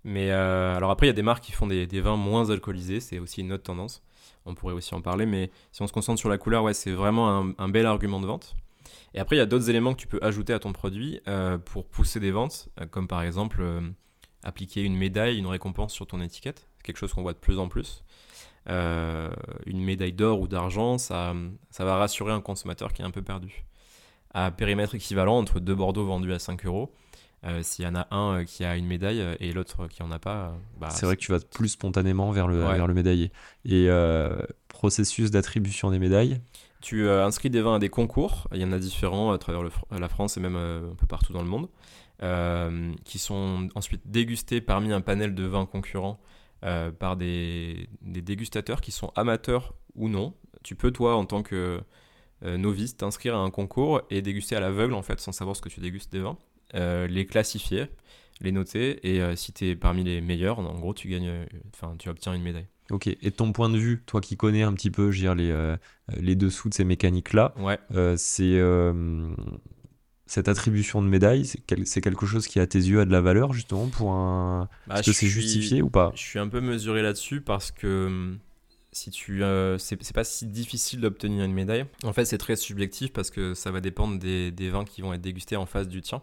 [0.04, 3.00] Mais alors après, il y a des marques qui font des, des vins moins alcoolisés,
[3.00, 4.04] c'est aussi une autre tendance
[4.48, 7.54] on pourrait aussi en parler, mais si on se concentre sur la couleur, c'est vraiment
[7.58, 8.56] un, bel argument de vente.
[9.14, 11.58] Et après, il y a d'autres éléments que tu peux ajouter à ton produit euh,
[11.58, 13.82] pour pousser des ventes, euh, comme par exemple euh,
[14.44, 16.70] appliquer une médaille, une récompense sur ton étiquette.
[16.78, 18.04] C'est quelque chose qu'on voit de plus en plus.
[18.68, 21.34] une médaille d'or ou d'argent, ça,
[21.70, 23.66] ça va rassurer un consommateur qui est un peu perdu.
[24.34, 26.94] À périmètre équivalent, entre deux Bordeaux vendus à 5 euros,
[27.48, 30.04] euh, s'il y en a un euh, qui a une médaille euh, et l'autre qui
[30.04, 32.94] en a pas, bah, c'est vrai que tu vas plus spontanément vers le, vers le
[32.94, 33.32] médaillé.
[33.66, 33.90] Et
[34.68, 36.42] processus d'attribution des médailles?
[36.82, 40.10] Tu inscris des vins à des concours, il y en a différents à travers la
[40.10, 41.70] France et même un peu partout dans le monde,
[43.04, 46.20] qui sont ensuite dégustés parmi un panel de vins concurrents
[46.62, 50.36] par des, des, dégustateurs qui sont amateurs ou non.
[50.64, 51.82] Tu peux, toi, en tant que
[52.44, 55.70] novice, t'inscrire à un concours et déguster à l'aveugle, en fait, sans savoir ce que
[55.70, 56.38] tu dégustes des vins.
[56.76, 57.88] Euh, les classifier,
[58.42, 61.32] les noter, et euh, si tu es parmi les meilleurs, en gros, tu gagnes,
[61.74, 62.68] enfin, tu obtiens une médaille.
[62.90, 65.52] Ok, et ton point de vue, toi qui connais un petit peu, je dire, les,
[65.52, 65.76] euh,
[66.18, 67.80] les dessous de ces mécaniques-là, ouais.
[68.18, 68.62] c'est
[70.26, 73.54] cette attribution de médaille, c'est quelque chose qui, à tes yeux, a de la valeur,
[73.54, 74.68] justement, pour un.
[74.88, 76.12] Bah, Est-ce que c'est justifié ou pas?
[76.16, 78.36] Je suis un peu mesuré là-dessus parce que
[78.92, 79.42] si tu
[79.78, 81.86] c'est pas si difficile d'obtenir une médaille.
[82.04, 85.14] En fait, c'est très subjectif parce que ça va dépendre des, des, vins qui vont
[85.14, 86.22] être dégustés en face du tien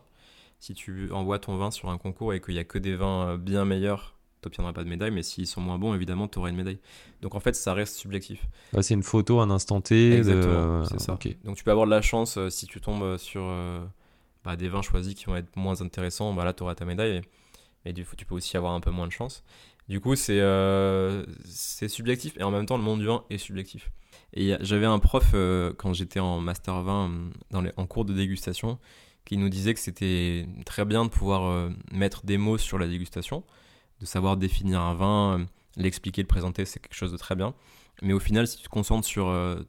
[0.64, 3.28] si tu envoies ton vin sur un concours et qu'il n'y a que des vins
[3.28, 6.38] euh, bien meilleurs, tu n'obtiendras pas de médaille, mais s'ils sont moins bons, évidemment, tu
[6.38, 6.78] auras une médaille.
[7.22, 8.46] Donc en fait, ça reste subjectif.
[8.80, 10.16] c'est une photo, un instant T.
[10.16, 11.18] Exactement, c'est ça.
[11.44, 13.84] Donc tu peux avoir de la chance euh, si tu tombes sur euh,
[14.44, 17.22] bah, des vins choisis qui vont être moins intéressants, bah, là, tu auras ta médaille.
[17.84, 19.44] Mais du coup, tu peux aussi avoir un peu moins de chance.
[19.88, 20.40] Du coup, c'est
[21.44, 23.90] c'est subjectif et en même temps, le monde du vin est subjectif.
[24.32, 25.34] Et j'avais un prof
[25.76, 27.10] quand j'étais en master 20
[27.50, 28.78] dans les, en cours de dégustation
[29.24, 32.86] qui nous disait que c'était très bien de pouvoir euh, mettre des mots sur la
[32.86, 33.42] dégustation,
[34.00, 35.44] de savoir définir un vin, euh,
[35.76, 37.54] l'expliquer, le présenter, c'est quelque chose de très bien.
[38.02, 39.62] Mais au final, si tu te concentres sur euh,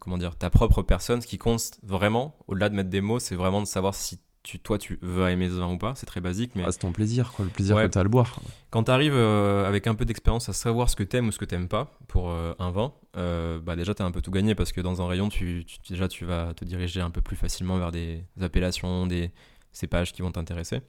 [0.00, 3.36] comment dire, ta propre personne, ce qui compte vraiment, au-delà de mettre des mots, c'est
[3.36, 4.18] vraiment de savoir si
[4.62, 5.94] toi, tu veux aimer ce vin ou pas.
[5.96, 6.52] C'est très basique.
[6.54, 8.38] mais ah, C'est ton plaisir, quoi, le plaisir que tu as à le boire.
[8.70, 11.32] Quand tu arrives euh, avec un peu d'expérience à savoir ce que tu aimes ou
[11.32, 14.10] ce que tu n'aimes pas pour euh, un vin, euh, bah déjà, tu as un
[14.10, 17.10] peu tout gagné parce que dans un rayon, tu, déjà, tu vas te diriger un
[17.10, 19.32] peu plus facilement vers des appellations, des
[19.72, 20.80] cépages qui vont t'intéresser.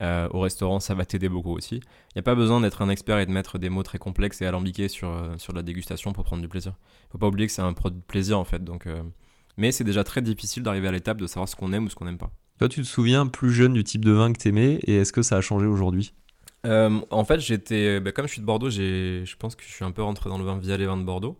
[0.00, 1.76] au restaurant, ça va t'aider beaucoup aussi.
[1.76, 4.42] Il n'y a pas besoin d'être un expert et de mettre des mots très complexes
[4.42, 6.74] et alambiqués sur, sur la dégustation pour prendre du plaisir.
[7.08, 8.64] Il faut pas oublier que c'est un produit de plaisir en fait.
[8.64, 8.88] Donc,
[9.56, 11.94] mais c'est déjà très difficile d'arriver à l'étape de savoir ce qu'on aime ou ce
[11.94, 12.32] qu'on n'aime pas.
[12.62, 15.22] Toi, tu te souviens plus jeune du type de vin que t'aimais et est-ce que
[15.22, 16.14] ça a changé aujourd'hui?
[16.64, 19.68] Euh, en fait, j'étais, bah, comme je suis de Bordeaux, j'ai, je pense que je
[19.68, 21.36] suis un peu rentré dans le vin via les vins de Bordeaux,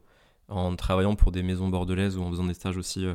[0.48, 3.06] en travaillant pour des maisons bordelaises ou en faisant des stages aussi.
[3.06, 3.14] euh,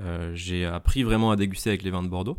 [0.00, 2.38] euh, j'ai appris vraiment à déguster avec les vins de Bordeaux.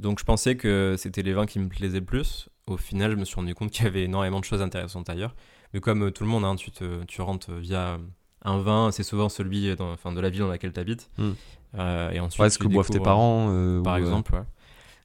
[0.00, 2.48] Donc je pensais que c'était les vins qui me plaisaient le plus.
[2.66, 5.36] Au final, je me suis rendu compte qu'il y avait énormément de choses intéressantes ailleurs.
[5.72, 8.00] Mais comme tout le monde, hein, tu, te, tu rentres via
[8.44, 11.12] un vin, c'est souvent celui dans, enfin, de la ville dans laquelle tu habites.
[11.16, 11.34] Hmm.
[11.78, 14.34] Et ensuite, Ouais, ce que boivent tes découvres- parents euh, par ou, euh, exemple.
[14.34, 14.42] ouais.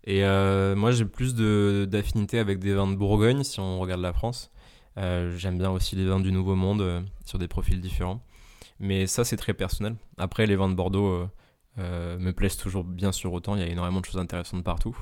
[0.05, 4.01] Et euh, moi, j'ai plus de- d'affinité avec des vins de Bourgogne, si on regarde
[4.01, 4.51] la France.
[4.97, 8.21] Euh, J'aime bien aussi les vins du Nouveau Monde, euh, sur des profils différents.
[8.79, 9.95] Mais ça, c'est très personnel.
[10.17, 11.27] Après, les vins de Bordeaux euh,
[11.79, 13.55] euh, me plaisent toujours bien sûr autant.
[13.55, 14.95] Il y a énormément de choses intéressantes partout.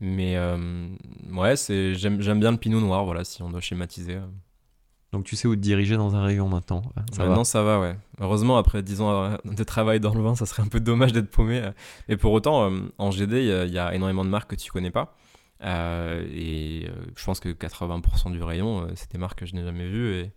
[0.00, 0.88] Mais euh,
[1.32, 4.18] ouais, j'aime bien le pinot noir, voilà, si on doit schématiser.
[5.12, 5.16] Euh.
[5.16, 6.82] Donc tu sais où te diriger dans un rayon maintenant.
[7.12, 7.28] Ça va.
[7.28, 7.96] Maintenant, ça va, ouais.
[8.20, 11.12] Heureusement, après 10 ans euh, de travail dans le vin, ça serait un peu dommage
[11.12, 11.58] d'être paumé.
[11.62, 11.70] euh.
[12.08, 14.50] Mais pour autant, euh, en GD, il y, a- il y a énormément de marques
[14.50, 15.14] que tu connais pas.
[15.64, 19.54] Euh, et euh, je pense que 80% du rayon, euh, c'est des marques que je
[19.54, 20.14] n'ai jamais vues.
[20.14, 20.32] Et,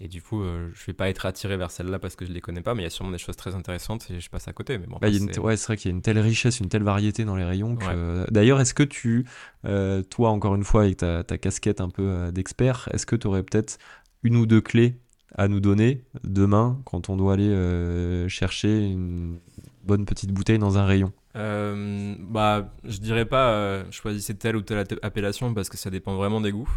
[0.00, 2.40] et du coup, euh, je vais pas être attiré vers celle-là parce que je les
[2.40, 2.74] connais pas.
[2.74, 4.78] Mais il y a sûrement des choses très intéressantes et je passe à côté.
[4.78, 6.82] Mais bon, Bah, c'est- ouais, c'est vrai qu'il y a une telle richesse, une telle
[6.82, 7.76] variété dans les rayons.
[7.76, 8.26] que- Ouais.
[8.30, 9.26] D'ailleurs, est-ce que tu,
[9.66, 13.14] euh, toi encore une fois avec ta, ta casquette un peu euh, d'expert, est-ce que
[13.14, 13.78] tu aurais peut-être
[14.22, 14.98] une ou deux clés
[15.34, 19.38] à nous donner demain quand on doit aller euh, chercher une
[19.84, 24.60] bonne petite bouteille dans un rayon Euh, bah, je dirais pas euh, choisissez telle ou
[24.62, 26.70] telle appellation parce que ça dépend vraiment des goûts.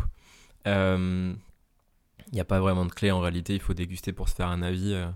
[0.65, 4.47] Il n'y a pas vraiment de clé en réalité, il faut déguster pour se faire
[4.47, 4.93] un avis.
[4.93, 5.07] euh.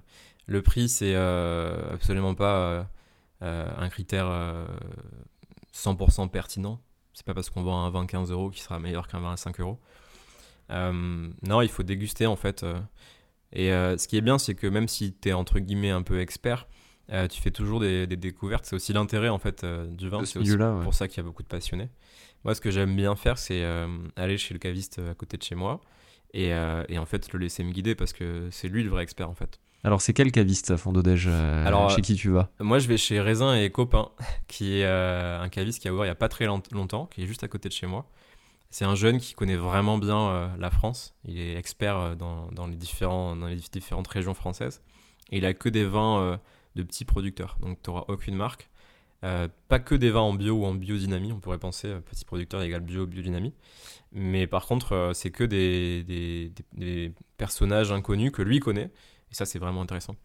[0.46, 2.84] Le prix, c'est euh, absolument pas euh,
[3.44, 4.65] euh, un critère euh,
[5.74, 6.82] 100% pertinent.
[7.13, 9.38] C'est pas parce qu'on vend un vin 15 euros qui sera meilleur qu'un vin à
[9.38, 9.80] 5 euros.
[10.71, 12.63] Euh, non, il faut déguster en fait.
[12.63, 12.79] euh.
[13.51, 16.03] Et euh, ce qui est bien, c'est que même si tu es entre guillemets un
[16.03, 16.67] peu expert,
[17.12, 18.65] euh, tu fais toujours des, des découvertes.
[18.65, 20.23] C'est aussi l'intérêt en fait euh, du vin.
[20.25, 20.84] C'est aussi ouais.
[20.84, 21.89] pour ça qu'il y a beaucoup de passionnés.
[22.43, 23.65] Moi, ce que j'aime bien faire, c'est
[24.15, 25.82] aller chez le caviste à côté de chez moi
[26.34, 26.51] et,
[26.88, 29.34] et en fait le laisser me guider parce que c'est lui le vrai expert en
[29.34, 29.60] fait.
[29.84, 32.49] Alors, c'est quel caviste à fond d'Odège euh, Alors, chez qui tu vas?
[32.60, 34.10] Moi, je vais chez Raisin et Copain,
[34.47, 37.23] qui est un caviste qui a ouvert il y a pas très long- longtemps, qui
[37.23, 38.10] est juste à côté de chez moi.
[38.71, 41.15] C'est un jeune qui connaît vraiment bien euh, la France.
[41.25, 44.82] Il est expert euh, dans, dans les différents, dans les différentes régions françaises.
[45.32, 46.38] Et il a que des vins euh,
[46.75, 47.58] de petits producteurs.
[47.62, 48.69] Donc, tu n'auras aucune marque.
[49.25, 51.32] Euh, pas que des vins en bio ou en biodynamie.
[51.34, 53.53] On pourrait penser petit producteur égale bio, biodynamie.
[54.12, 58.91] Mais par contre, c'est que des, des, des- personnages inconnus que lui connaît.
[59.32, 60.15] Et ça, c'est vraiment intéressant.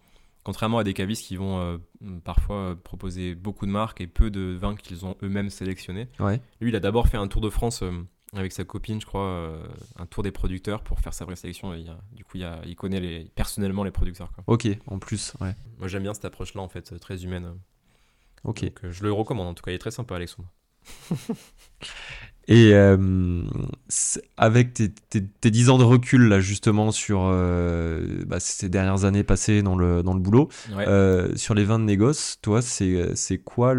[0.44, 1.78] Contrairement à des cavistes qui vont euh,
[2.24, 6.08] parfois proposer beaucoup de marques et peu de vins qu'ils ont eux-mêmes sélectionnés.
[6.20, 6.40] Ouais.
[6.60, 7.90] Lui, il a d'abord fait un tour de France euh,
[8.34, 9.66] avec sa copine, je crois, euh,
[9.96, 11.72] un tour des producteurs pour faire sa vraie sélection.
[11.74, 14.32] Et il y a- du coup, il, y a- il connaît les, personnellement les producteurs.
[14.32, 14.44] quoi.
[14.46, 15.54] Ok, en plus, ouais.
[15.78, 17.58] Moi, j'aime bien cette approche-là, en fait, très humaine.
[18.44, 18.62] Ok.
[18.64, 20.48] Donc, euh, je le recommande, en tout cas, il est très sympa, Alexandre.
[22.46, 23.42] Et euh,
[24.36, 29.04] avec tes, tes, tes 10 ans de recul, là, justement, sur euh, bah, ces dernières
[29.06, 30.86] années passées dans le, dans le boulot, Ouais.
[30.86, 33.74] euh, sur les vins de négoce, toi, c'est quoi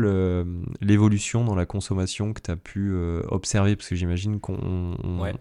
[0.82, 2.96] l'évolution dans la consommation que tu as pu
[3.28, 3.76] observer?
[3.76, 5.34] Parce que j'imagine qu'on on, Ouais.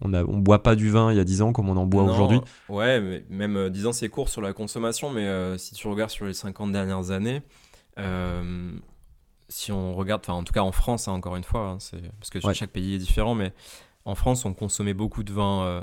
[0.00, 2.40] on, boit pas du vin il y a 10 ans comme on en boit aujourd'hui.
[2.68, 6.26] Ouais, mais même euh, disant c'est court sur la consommation, mais si tu regardes sur
[6.26, 7.42] les 50 dernières années,
[9.48, 12.00] si on regarde, enfin en tout cas en France, hein, encore une fois, hein, c'est
[12.18, 12.54] parce que Ouais.
[12.54, 13.52] chaque pays est différent, mais
[14.04, 15.82] en France, on consommait beaucoup de vins euh,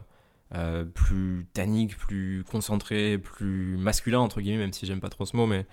[0.54, 5.36] euh, plus tanniques, plus concentrés, plus masculins, entre guillemets, même si j'aime pas trop ce
[5.36, 5.66] mot, mais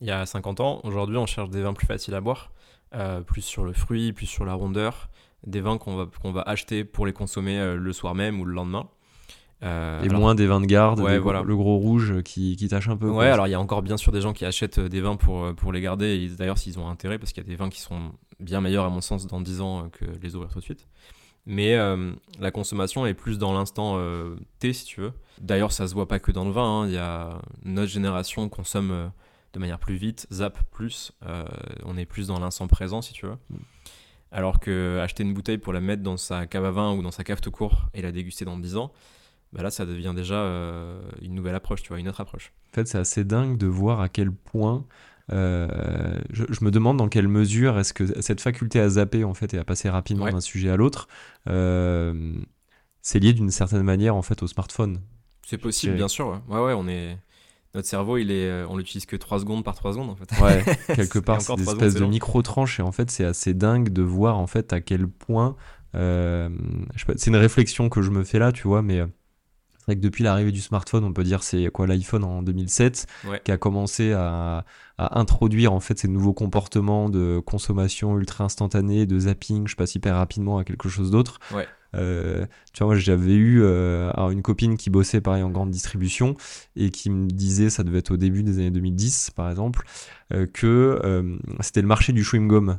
[0.00, 2.52] il y a 50 ans, aujourd'hui, on cherche des vins plus faciles à boire,
[2.94, 5.08] euh, plus sur le fruit, plus sur la rondeur,
[5.46, 8.52] des vins qu'on va, qu'on va acheter pour les consommer le soir même ou le
[8.54, 8.88] lendemain.
[9.62, 11.42] Euh, Et alors- moins des vins de garde, Ouais, des- voilà.
[11.42, 13.08] le gros rouge qui, qui tâche un peu.
[13.08, 15.16] Ouais, alors il y a encore bien sûr des gens qui achètent euh, des vins
[15.16, 17.68] pour, euh, pour les garder, d'ailleurs s'ils ont intérêt, parce qu'il y a des vins
[17.70, 20.58] qui sont bien meilleurs à mon sens dans 10 ans euh, que les ouvrir tout
[20.58, 20.88] de suite.
[21.46, 25.12] Mais euh, la consommation est plus dans l'instant euh, T, si tu veux.
[25.40, 26.86] D'ailleurs, ça se voit pas que dans le vin, hein.
[26.86, 29.06] il y a notre génération consomme euh,
[29.52, 31.44] de manière plus vite, zap plus, euh,
[31.84, 33.36] on est plus dans l'instant présent, si tu veux.
[34.30, 37.10] Alors que acheter une bouteille pour la mettre dans sa cave à vin ou dans
[37.10, 38.92] sa cave tout court et la déguster dans 10 ans,
[39.52, 42.52] bah là ça devient déjà euh, une nouvelle approche, tu vois, une autre approche.
[42.72, 44.84] En fait, c'est assez dingue de voir à quel point.
[45.32, 49.34] euh, je, je me demande dans quelle mesure est-ce que cette faculté à zapper en
[49.34, 50.32] fait et à passer rapidement Ouais.
[50.32, 51.06] d'un sujet à l'autre,
[51.48, 52.32] euh,
[53.02, 55.00] c'est lié d'une certaine manière en fait au smartphone.
[55.46, 56.40] C'est possible, bien sûr.
[56.48, 57.18] Ouais, ouais, on est.
[57.74, 60.30] Notre cerveau, il est, on l'utilise que 3 secondes par 3 secondes en fait.
[60.42, 60.62] Ouais,
[60.94, 62.08] quelque part, c'est des espèces de long.
[62.08, 65.56] micro-tranches et en fait, c'est assez dingue de voir en fait à quel point.
[65.94, 66.48] euh,
[67.16, 69.02] c'est une réflexion que je me fais là, tu vois, mais
[69.82, 73.06] C'est vrai que depuis l'arrivée du smartphone, on peut dire c'est quoi l'iPhone en 2007
[73.28, 73.40] Ouais.
[73.44, 74.64] qui a commencé à,
[74.96, 79.96] à introduire en fait ces nouveaux comportements de consommation ultra instantanée, de zapping, je passe
[79.96, 81.40] hyper rapidement à quelque chose d'autre.
[81.52, 81.66] Ouais.
[81.94, 86.36] Euh, tu vois, moi j'avais eu euh, une copine qui bossait pareil en grande distribution
[86.74, 89.84] et qui me disait, ça devait être au début des années 2010 par exemple,
[90.32, 90.98] euh, que
[91.60, 92.78] c'était le marché du chewing gum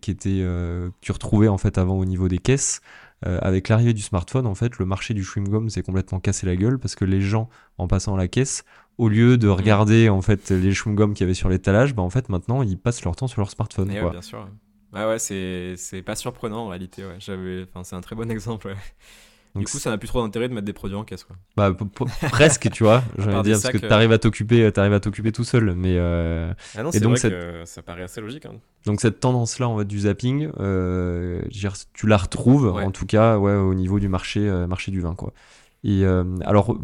[0.00, 2.80] qui était que tu retrouvais en fait avant au niveau des caisses.
[3.26, 6.46] Euh, avec l'arrivée du smartphone, en fait, le marché du chewing gum s'est complètement cassé
[6.46, 8.64] la gueule parce que les gens, en passant à la caisse,
[8.96, 12.02] au lieu de regarder en fait les chewing gums qu'il y avait sur l'étalage, bah
[12.02, 13.90] en fait maintenant ils passent leur temps sur leur smartphone.
[13.90, 14.48] Ouais, bien sûr.
[14.92, 17.04] Ouais, ouais, c'est c'est pas surprenant en réalité.
[17.04, 17.16] Ouais.
[17.18, 18.68] J'avais, enfin, c'est un très bon exemple.
[18.68, 18.76] ouais.
[19.58, 21.24] Donc du coup, ça n'a plus trop d'intérêt de mettre des produits en caisse.
[21.24, 21.36] Quoi.
[21.56, 21.72] Bah,
[22.30, 23.02] presque, tu vois.
[23.18, 23.88] J'ai envie de dire, parce que sacs, euh.
[23.88, 25.74] t'arrives à t'occuper, t'arrives à t'occuper tout seul.
[25.76, 28.46] Mais euh, Ah non, Et c'est donc vrai cette- que ça paraît assez logique.
[28.46, 28.52] hein.
[28.86, 31.42] donc cette tendance-là, en fait, du zapping, euh,
[31.94, 32.84] tu la retrouves, Ouais.
[32.84, 35.32] en tout cas, ouais, au niveau du marché, euh, marché du vin, quoi.
[35.84, 36.76] Et euh, alors,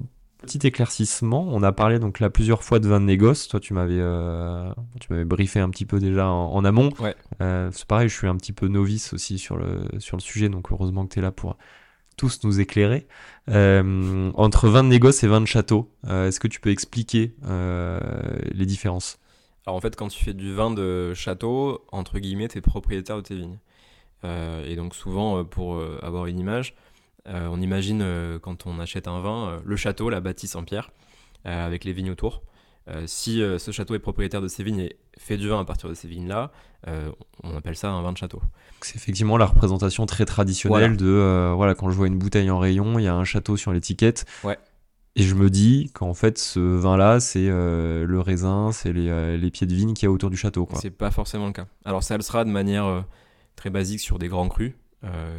[0.42, 3.48] petit éclaircissement, on a parlé donc là plusieurs fois de vin de négoce.
[3.48, 6.90] Toi, tu m'avais, euh, tu m'avais briefé un petit peu déjà en, en amont.
[7.00, 7.14] Ouais.
[7.40, 10.48] Euh, c'est pareil, je suis un petit peu novice aussi sur le sur le sujet,
[10.50, 11.56] donc heureusement que tu es là pour
[12.16, 13.06] tous nous éclairer.
[13.50, 17.34] Euh, entre vin de négoce et vin de château, euh, est-ce que tu peux expliquer
[17.46, 18.00] euh,
[18.52, 19.18] les différences?
[19.66, 23.16] Alors en fait, quand tu fais du vin de château, entre guillemets, tu es propriétaire
[23.16, 23.58] de tes vignes.
[24.66, 26.74] Et donc souvent, pour avoir une image,
[27.26, 30.92] on imagine quand on achète un vin, le château, la bâtisse en pierre,
[31.44, 32.40] avec les vignes autour.
[32.88, 35.64] Euh, si euh, ce château est propriétaire de ces vignes et fait du vin à
[35.64, 36.52] partir de ces vignes-là,
[36.86, 37.10] euh,
[37.42, 38.42] on appelle ça un vin de château.
[38.82, 40.96] C'est effectivement la représentation très traditionnelle Voilà.
[40.96, 43.72] de voilà quand je vois une bouteille en rayon, il y a un château sur
[43.72, 44.26] l'étiquette.
[44.42, 44.58] Ouais.
[45.16, 49.66] Et je me dis qu'en fait ce vin-là, c'est le raisin, c'est les, les pieds
[49.66, 50.68] de vigne qu'il y a autour du château.
[50.74, 51.66] C'est pas forcément le cas.
[51.86, 53.04] Alors ça le sera de manière
[53.56, 54.74] très basique sur des grands crus,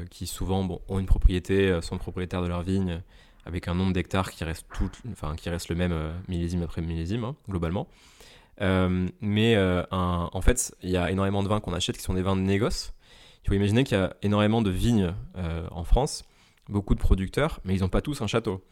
[0.09, 3.03] qui souvent bon, ont une propriété, sont propriétaires de leur vigne,
[3.45, 4.65] avec un nombre d'hectares qui reste
[5.11, 7.87] enfin qui reste le même euh, millésime après millésime hein, globalement.
[8.61, 12.13] Euh, mais euh, en fait, il y a énormément de vins qu'on achète qui sont
[12.13, 12.93] des vins de négoce.
[13.43, 15.13] Il faut imaginer qu'il y a énormément de vignes
[15.69, 16.23] en France,
[16.67, 18.65] beaucoup de producteurs, mais ils n'ont pas tous un château.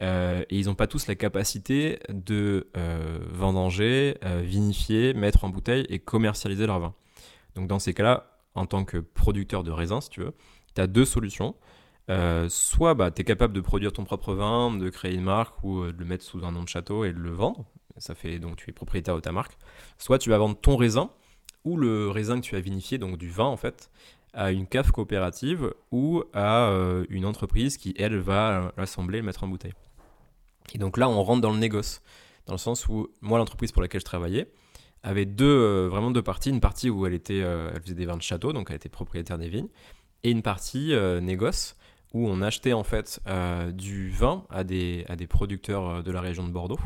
[0.00, 2.68] Et ils n'ont pas tous la capacité de
[3.32, 6.94] vendanger, vinifier, mettre en bouteille et commercialiser leur vin.
[7.56, 10.34] Donc dans ces cas-là, en tant que producteur de raisin, si tu veux,
[10.76, 11.56] tu as deux solutions.
[12.10, 15.62] Euh, soit bah, tu es capable de produire ton propre vin, de créer une marque
[15.62, 17.64] ou euh, de le mettre sous un nom de château et de le vendre.
[17.98, 19.56] Ça fait donc tu es propriétaire de ta marque.
[19.98, 21.10] Soit tu vas vendre ton raisin
[21.64, 23.90] ou le raisin que tu as vinifié, donc du vin en fait,
[24.32, 29.26] à une cave coopérative ou à euh, une entreprise qui elle va l'assembler et le
[29.26, 29.74] mettre en bouteille.
[30.74, 32.02] Et donc là on rentre dans le négoce,
[32.46, 34.50] dans le sens où moi l'entreprise pour laquelle je travaillais
[35.04, 36.50] avait deux, vraiment deux parties.
[36.50, 39.36] Une partie où elle, était, elle faisait des vins de château, donc elle était propriétaire
[39.36, 39.68] des vignes,
[40.22, 41.76] et une partie négoce
[42.12, 46.10] où on achetait en fait euh, du vin à des, à des producteurs euh, de
[46.10, 46.78] la région de Bordeaux.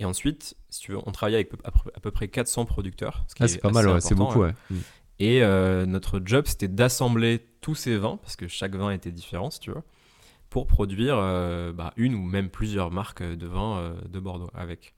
[0.00, 3.24] Et ensuite, si tu veux, on travaillait avec à peu- près 400 producteurs.
[3.28, 4.42] ce qui Ah, est c'est pas mal, ouais, c'est beaucoup.
[4.42, 4.54] hein.
[4.70, 4.76] Ouais.
[4.76, 4.80] Mm.
[5.20, 9.50] Et euh, notre job, c'était d'assembler tous ces vins, parce que chaque vin était différent,
[9.50, 9.82] si tu veux,
[10.50, 14.94] pour produire euh, bah, une ou même plusieurs marques de vin de Bordeaux avec.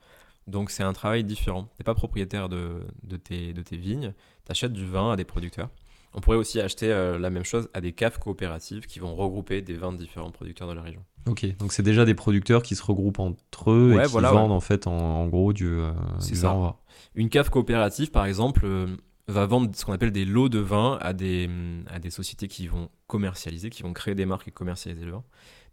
[0.47, 1.65] Donc c'est un travail différent.
[1.65, 4.13] Tu n'es pas propriétaire de, de, tes, de tes vignes,
[4.45, 5.71] tu achètes du vin à des producteurs.
[6.15, 9.63] On pourrait aussi acheter euh, la même chose à des caves coopératives qui vont regrouper
[9.63, 11.05] des vins de différents producteurs de la région.
[11.29, 14.33] Ok, donc c'est déjà des producteurs qui se regroupent entre eux Ouais, et qui voilà,
[14.33, 15.93] vendent en fait en, en gros du, euh,
[16.27, 16.75] du vin.
[17.15, 18.87] Une cave coopérative, par exemple, euh,
[19.29, 21.49] va vendre ce qu'on appelle des lots de vin à des,
[21.89, 25.25] à des sociétés qui vont commercialiser, qui vont créer des marques et commercialiser le vin.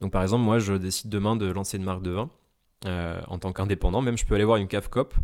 [0.01, 2.29] Donc, par exemple, moi, je décide demain de lancer une marque de vin
[2.85, 4.01] euh, en tant qu'indépendant.
[4.01, 5.15] Même, je peux aller voir une cave coop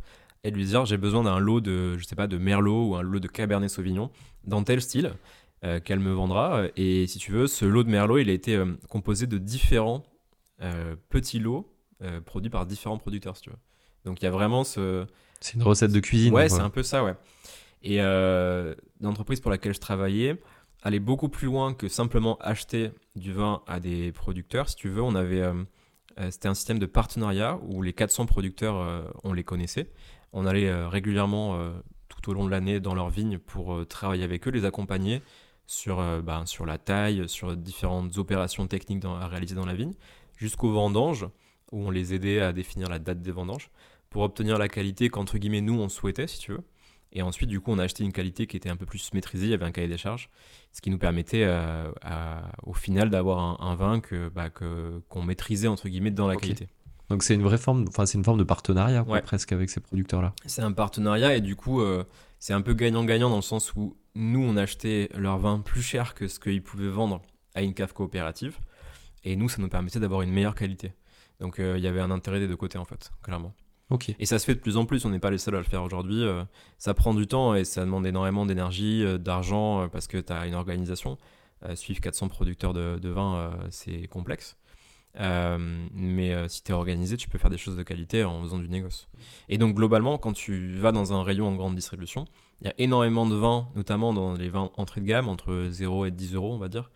[0.44, 3.02] et lui dire j'ai besoin d'un lot de, je sais pas, de Merlot ou un
[3.02, 4.12] lot de Cabernet Sauvignon
[4.44, 5.14] dans tel style
[5.64, 6.64] euh, qu'elle me vendra.
[6.76, 10.04] Et si tu veux, ce lot de Merlot, il a été euh, composé de différents
[10.62, 11.70] euh, petits lots
[12.26, 13.56] produits par différents producteurs, si tu veux.
[14.04, 15.06] Donc, il y a vraiment ce,
[15.40, 16.34] C'est une recette de cuisine.
[16.34, 17.16] Ouais, c'est un peu ça, ouais.
[17.82, 18.00] Et
[19.00, 20.38] l'entreprise pour laquelle je travaillais
[20.82, 24.68] allait beaucoup plus loin que simplement acheter du vin à des producteurs.
[24.68, 25.50] Si tu veux, on avait,
[26.30, 29.90] c'était un système de partenariat où les 400 producteurs, euh, on les connaissait.
[30.34, 31.72] On allait euh, régulièrement euh,
[32.10, 35.22] tout au long de l'année dans leurs vignes pour euh, travailler avec eux, les accompagner
[35.66, 39.94] sur, ben, sur la taille, sur différentes opérations techniques dans- à réaliser dans la vigne,
[40.36, 41.26] jusqu'aux vendanges
[41.72, 43.70] où on les aidait à définir la date des vendanges
[44.10, 46.64] pour obtenir la qualité qu'entre guillemets nous on souhaitait si tu veux.
[47.14, 49.46] Et ensuite du coup on a acheté une qualité qui était un peu plus maîtrisée,
[49.46, 50.30] il y avait un cahier des charges,
[50.72, 55.00] ce qui nous permettait euh, à- au final d'avoir un, un vin que bah, que-
[55.10, 56.68] qu'on maîtrisait entre guillemets dans la qualité.
[57.14, 59.22] Donc c'est une vraie forme, enfin c'est une forme de partenariat quoi, Ouais.
[59.22, 60.34] presque avec ces producteurs-là.
[60.48, 62.04] C'est un partenariat et du coup euh,
[62.40, 66.16] c'est un peu gagnant-gagnant dans le sens où nous on achetait leur vin plus cher
[66.16, 67.22] que ce qu'ils pouvaient vendre
[67.54, 68.58] à une cave coopérative
[69.24, 70.94] Et nous, ça nous permettait d'avoir une meilleure qualité.
[71.40, 73.54] Donc il y avait un intérêt des deux côtés, en fait, clairement.
[73.92, 74.10] Ok.
[74.18, 75.64] Et ça se fait de plus en plus, on n'est pas les seuls à le
[75.66, 76.24] faire aujourd'hui.
[76.80, 80.56] ça prend du temps et ça demande énormément d'énergie, d'argent, parce que tu as une
[80.56, 81.20] organisation.
[81.76, 84.58] suivre 400 producteurs de, de vin, c'est complexe.
[85.20, 85.58] Euh,
[85.94, 88.58] mais euh, si tu es organisé, tu peux faire des choses de qualité en faisant
[88.58, 89.08] du négoce.
[89.50, 92.26] Et donc globalement, quand tu vas dans un rayon en grande distribution,
[92.62, 96.06] il y a énormément de vins, notamment dans les vins entrée de gamme, entre 0
[96.06, 96.90] et 10 euros, on va dire,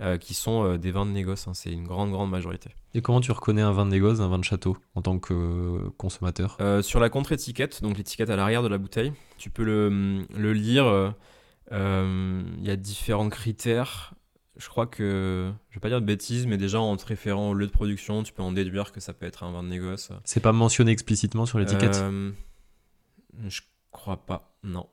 [0.00, 1.46] euh, qui sont des vins de négoce.
[1.46, 1.54] Hein.
[1.54, 2.70] c'est une grande, grande majorité.
[2.94, 5.88] Et comment tu reconnais un vin de négoce d'un vin de château en tant que
[5.96, 6.56] consommateur?
[6.82, 11.14] Sur la contre-étiquette, donc l'étiquette à l'arrière de la bouteille, tu peux le, le lire.
[11.70, 14.14] Il y a différents critères
[14.60, 17.54] je crois que, je vais pas dire de bêtises, mais déjà en te référant au
[17.54, 20.10] lieu de production, tu peux en déduire que ça peut être un vin de négoce.
[20.24, 21.96] C'est pas mentionné explicitement sur l'étiquette?
[22.02, 22.30] Euh,
[23.48, 24.86] Je crois pas, non.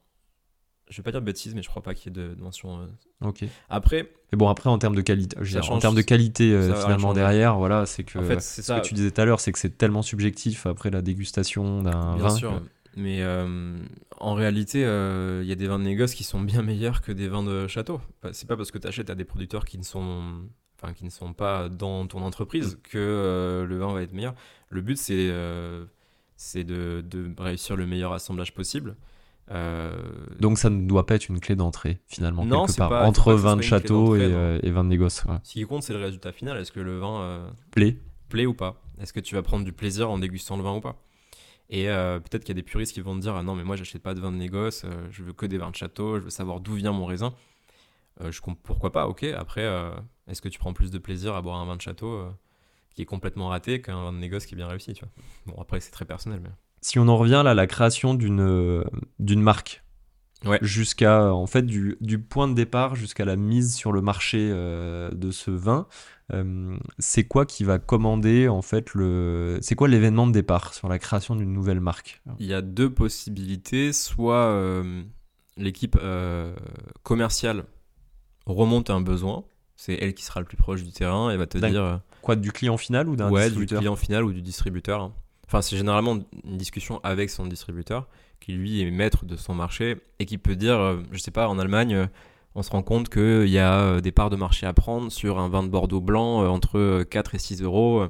[0.90, 2.80] Je vais pas dire de bêtises, mais je crois pas qu'il y ait de, mention.
[2.80, 3.28] Euh.
[3.28, 3.44] Ok.
[3.68, 4.10] Après.
[4.32, 5.38] Mais bon, après en termes de qualité,
[5.70, 8.20] en termes de qualité euh, finalement derrière, voilà, c'est que.
[8.20, 10.66] En fait, c'est ce que tu disais tout à l'heure, c'est que c'est tellement subjectif
[10.66, 12.28] après la dégustation d'un vin.
[12.28, 12.62] Bien sûr.
[12.98, 13.78] Mais euh,
[14.20, 17.12] en réalité, il euh, y a des vins de négoce qui sont bien meilleurs que
[17.12, 18.02] des vins de château.
[18.32, 20.24] C'est pas parce que tu achètes à des producteurs qui ne sont,
[20.82, 22.80] enfin, qui ne sont pas dans ton entreprise mm.
[22.82, 24.34] que euh, le vin va être meilleur.
[24.70, 25.32] Le but, c'est
[26.40, 28.96] c'est de, de, réussir le meilleur assemblage possible.
[30.40, 33.56] Donc ça ne doit pas être une clé d'entrée finalement non, quelque part entre vin
[33.56, 35.24] de château et, et, vin de négoce.
[35.44, 36.58] Ce qui compte c'est le résultat final.
[36.58, 38.82] Est-ce que le vin plaît plaît ou pas?
[39.00, 41.07] Est-ce que tu vas prendre du plaisir en dégustant le vin ou pas?
[41.70, 43.64] Et euh, peut-être qu'il y a des puristes qui vont te dire ah non mais
[43.64, 46.18] moi j'achète pas de vin de négoce, euh, je veux que des vins de château,
[46.18, 47.34] je veux savoir d'où vient mon raisin.
[48.22, 49.24] Euh, je pourquoi pas, ok.
[49.24, 49.68] Après,
[50.28, 52.26] est-ce que tu prends plus de plaisir à boire un vin de château
[52.96, 55.12] qui est complètement raté qu'un vin de négoce qui est bien réussi, tu vois
[55.46, 56.40] Bon après c'est très personnel.
[56.42, 56.50] Mais...
[56.82, 58.84] Si on en revient là à la création d'une
[59.20, 59.84] d'une marque,
[60.46, 60.58] ouais.
[60.62, 65.32] jusqu'à en fait du, du, point de départ jusqu'à la mise sur le marché de
[65.32, 65.88] ce vin,
[67.00, 71.00] c'est quoi qui va commander en fait le c'est quoi l'événement de départ sur la
[71.00, 72.22] création d'une nouvelle marque?
[72.40, 73.94] Il y a deux possibilités.
[73.94, 75.04] Soit euh,
[75.56, 76.54] l'équipe euh,
[77.04, 77.64] commerciale
[78.46, 79.46] remonte un besoin.
[79.78, 82.52] C'est elle qui sera le plus proche du terrain et va te dire quoi du
[82.52, 85.12] client final ou d'un ouais du client final ou du distributeur
[85.46, 88.08] enfin c'est généralement une discussion avec son distributeur
[88.40, 91.60] qui lui est maître de son marché et qui peut dire je sais pas en
[91.60, 92.10] Allemagne
[92.58, 95.38] on se rend compte qu'il y a euh, des parts de marché à prendre sur
[95.38, 98.08] un vin de Bordeaux blanc euh, entre 4 et 6 euros.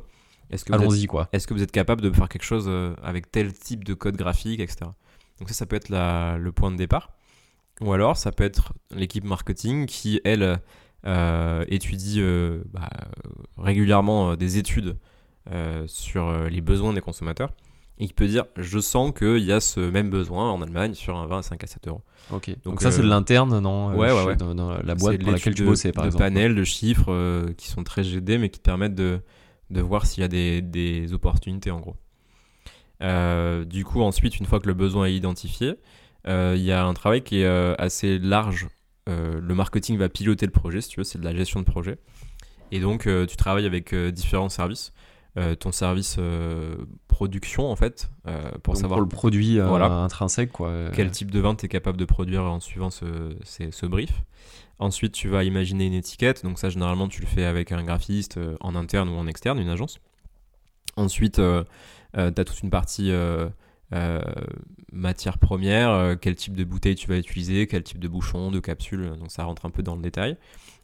[0.49, 1.27] Est-ce que, Allons-y, quoi.
[1.33, 4.15] est-ce que vous êtes capable de faire quelque chose euh, avec tel type de code
[4.15, 4.89] graphique, etc.
[5.39, 7.12] Donc ça, ça peut être le point de départ.
[7.81, 10.60] Ou alors, ça peut être l'équipe marketing qui, elle,
[11.67, 12.21] étudie
[12.71, 12.89] bah,
[13.57, 14.97] régulièrement des études
[15.86, 17.51] sur les besoins des consommateurs
[17.99, 21.17] et qui peut dire je sens qu'il y a ce même besoin en Allemagne sur
[21.17, 22.01] un vin à 5 à 7 euros.
[22.31, 22.51] Ok.
[22.63, 24.36] Donc, ça c'est de euh, l'interne, non euh, Ouais, ouais, ouais.
[24.36, 26.23] Dans, la boîte pour laquelle tu bossais, par de exemple.
[26.23, 29.19] panels de chiffres euh, qui sont très GD mais qui te permettent de,
[29.69, 31.95] de voir s'il y a des, des, opportunités en gros.
[33.65, 35.75] du coup, ensuite, une fois que le besoin est identifié,
[36.25, 38.67] il y a un travail qui est assez large.
[39.07, 41.97] le marketing va piloter le projet, si tu veux, c'est de la gestion de projet.
[42.71, 44.93] Et donc, tu travailles avec différents services.
[45.38, 50.89] Euh, ton service euh, production en fait euh, pour savoir pour le produit intrinsèque quoi.
[50.93, 54.23] Quel type de vin tu es capable de produire en suivant ce, ce, brief.
[54.80, 56.43] Ensuite, tu vas imaginer une étiquette.
[56.43, 59.69] Donc ça, généralement, tu le fais avec un graphiste en interne ou en externe, une
[59.69, 60.00] agence.
[60.95, 61.41] Ensuite, tu
[62.13, 63.12] as toute une partie
[64.91, 69.13] matière première, quel type de bouteille tu vas utiliser, quel type de bouchon, de capsule.
[69.19, 70.36] Donc ça rentre un peu dans le détail.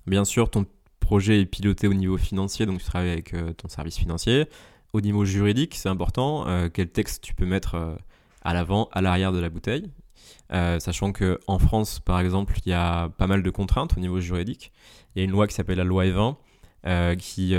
[0.06, 0.66] Bien sûr, ton
[1.04, 4.46] projet est piloté au niveau financier, donc tu travailles avec euh, ton service financier.
[4.94, 7.96] Au niveau juridique, c'est important, euh, quel texte tu peux mettre euh,
[8.42, 9.92] à l'avant, à l'arrière de la bouteille.
[10.50, 14.20] sachant que en France, par exemple, il y a pas mal de contraintes au niveau
[14.20, 14.72] juridique.
[15.16, 17.56] Il y a une loi qui s'appelle la loi E20 qui,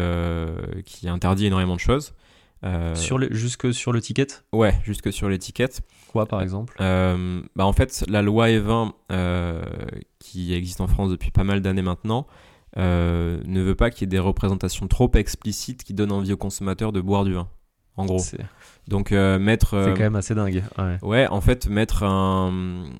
[0.84, 2.14] qui interdit énormément de choses.
[2.94, 4.44] sur le, jusque sur l'étiquette?
[4.52, 5.82] Ouais, jusque sur l'étiquette.
[6.08, 6.76] Quoi par exemple?
[6.78, 8.92] Bah En fait, la loi E20
[10.20, 12.26] qui existe en France depuis pas mal d'années maintenant,
[12.76, 16.36] euh, ne veut pas qu'il y ait des représentations trop explicites qui donnent envie aux
[16.36, 17.48] consommateurs de boire du vin.
[17.96, 18.20] En gros.
[18.88, 19.70] Donc euh, mettre.
[19.70, 20.64] C'est euh, quand même assez dingue.
[21.02, 21.28] Ouais.
[21.28, 22.90] en fait, mettre un,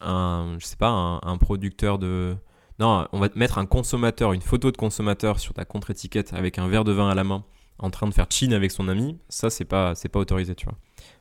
[0.00, 2.36] un je sais pas, un, producteur de.
[2.78, 6.68] Non, on va mettre un consommateur, une photo de consommateur sur ta contre-étiquette avec un
[6.68, 7.44] verre de vin à la main,
[7.78, 9.18] en train de faire chin avec son ami.
[9.28, 10.74] Ça, c'est pas, c'est pas autorisé, tu vois.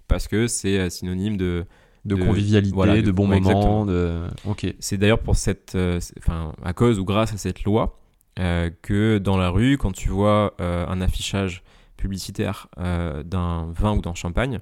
[0.07, 1.65] Parce que c'est synonyme de
[2.05, 3.85] de, convivialité, de, bons moments.
[3.85, 4.23] De...
[4.45, 7.97] ok C'est d'ailleurs pour cette, euh, enfin, à cause ou grâce à cette loi,
[8.39, 11.63] euh, que dans la rue, quand tu vois euh, un affichage
[11.97, 14.59] publicitaire d'un vin ou d'un champagne,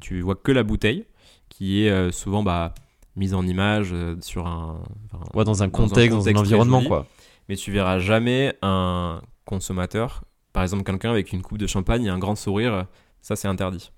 [0.00, 1.06] tu vois que la bouteille,
[1.48, 2.74] qui est souvent bah,
[3.16, 4.82] mise en image sur un,
[5.34, 7.06] ouais, dans un contexte, dans un, environnement, quoi.
[7.48, 12.08] Mais tu verras jamais un consommateur Par exemple, quelqu'un avec une coupe de champagne et
[12.08, 12.86] un grand sourire,
[13.22, 13.90] ça c'est interdit.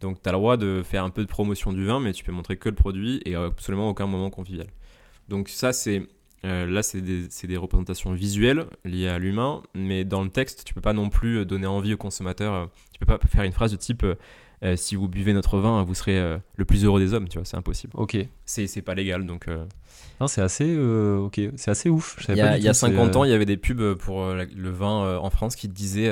[0.00, 2.24] Donc tu as le droit de faire un peu de promotion du vin, mais tu
[2.24, 4.66] peux montrer que le produit et absolument aucun moment convivial.
[5.28, 6.06] Donc ça c'est
[6.44, 10.74] euh, là, c'est des, des, représentations visuelles liées à l'humain, mais dans le texte, tu
[10.74, 12.54] peux pas non plus donner envie au consommateur.
[12.54, 14.04] Euh, tu peux pas faire une phrase de type
[14.62, 17.28] euh, si vous buvez notre vin, vous serez le plus heureux des hommes.
[17.28, 17.92] Tu vois, c'est impossible.
[17.96, 18.16] Ok.
[18.44, 19.46] C'est pas légal, donc.
[20.20, 22.16] Non, c'est assez, ok, c'est assez ouf.
[22.28, 25.18] Il y a, y a 50 ans, il y avait des pubs pour le vin
[25.18, 26.10] en France qui disaient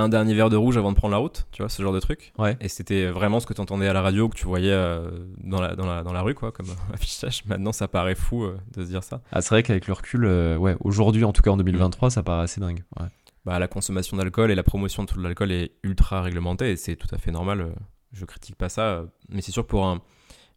[0.00, 2.00] un dernier verre de rouge avant de prendre la route, tu vois, ce genre de
[2.00, 2.32] truc.
[2.38, 2.56] Ouais.
[2.60, 5.60] Et c'était vraiment ce que tu entendais à la radio, que tu voyais euh, dans,
[5.60, 7.44] la, dans, la, dans la rue, quoi, comme affichage.
[7.46, 9.20] Maintenant, ça paraît fou euh, de se dire ça.
[9.32, 12.22] Ah, c'est vrai qu'avec le recul, euh, ouais, aujourd'hui, en tout cas en 2023, ça
[12.22, 12.82] paraît assez dingue.
[12.98, 13.06] Ouais.
[13.44, 16.96] Bah, la consommation d'alcool et la promotion de tout l'alcool est ultra réglementée et c'est
[16.96, 17.72] tout à fait normal.
[18.12, 20.02] Je critique pas ça, mais c'est sûr pour un,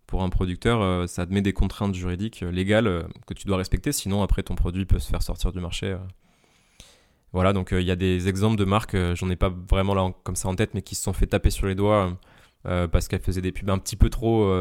[0.07, 4.23] pour un producteur, ça te met des contraintes juridiques légales que tu dois respecter, sinon
[4.23, 5.95] après ton produit peut se faire sortir du marché.
[7.33, 9.93] Voilà, donc euh, il y a des exemples de marques, euh, j'en ai pas vraiment
[9.93, 12.17] là comme ça en tête, mais qui se sont fait taper sur les doigts
[12.65, 14.51] euh, parce qu'elles faisaient des pubs un petit peu trop.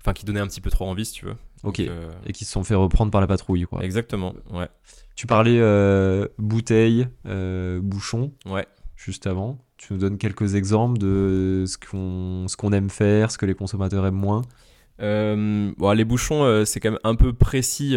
[0.00, 1.36] Enfin, qui donnaient un petit peu trop envie, si tu veux.
[1.62, 1.78] Ok.
[1.78, 3.84] Et qui se sont fait reprendre par la patrouille, quoi.
[3.84, 4.68] Exactement, ouais.
[5.14, 5.60] Tu parlais
[6.38, 7.08] bouteille,
[7.82, 8.32] bouchon.
[8.46, 8.66] Ouais.
[8.96, 9.58] Juste avant.
[9.76, 11.76] Tu nous donnes quelques exemples de ce
[12.56, 14.42] qu'on aime faire, ce que les consommateurs aiment moins.
[14.98, 17.96] bon, les bouchons, c'est quand même un peu précis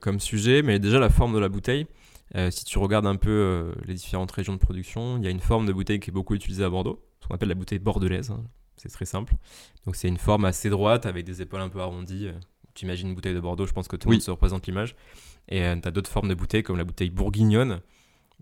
[0.00, 1.86] comme sujet, mais déjà la forme de la bouteille.
[2.34, 5.30] Euh, si tu regardes un peu euh, les différentes régions de production, il y a
[5.30, 7.78] une forme de bouteille qui est beaucoup utilisée à Bordeaux, ce qu'on appelle la bouteille
[7.78, 8.30] bordelaise.
[8.30, 8.42] Hein.
[8.76, 9.34] C'est très simple.
[9.84, 12.28] Donc c'est une forme assez droite avec des épaules un peu arrondies.
[12.74, 14.96] Tu imagines une bouteille de Bordeaux, je pense que tout le monde se représente l'image.
[15.48, 17.80] Et euh, tu as d'autres formes de bouteilles comme la bouteille bourguignonne,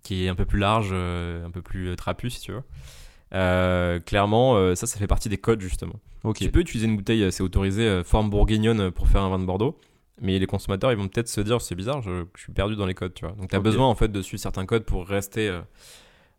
[0.02, 4.00] qui est un peu plus large, un peu plus trapue si tu veux.
[4.00, 6.00] clairement, ça, ça fait partie des codes justement.
[6.34, 9.78] Tu peux utiliser une bouteille, c'est autorisé, forme bourguignonne pour faire un vin de Bordeaux.
[10.20, 12.94] Mais les consommateurs, ils vont peut-être se dire, c'est bizarre, je, suis perdu dans les
[12.94, 13.34] codes, tu vois.
[13.34, 15.60] Donc, tu as besoin, en fait, de suivre certains codes pour rester, euh,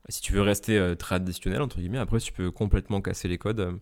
[0.07, 1.97] si tu veux rester euh, traditionnel, entre guillemets.
[1.97, 3.73] Après, tu peux complètement casser les codes euh,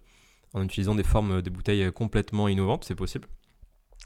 [0.53, 3.27] en utilisant des formes des bouteilles complètement innovantes, c'est possible.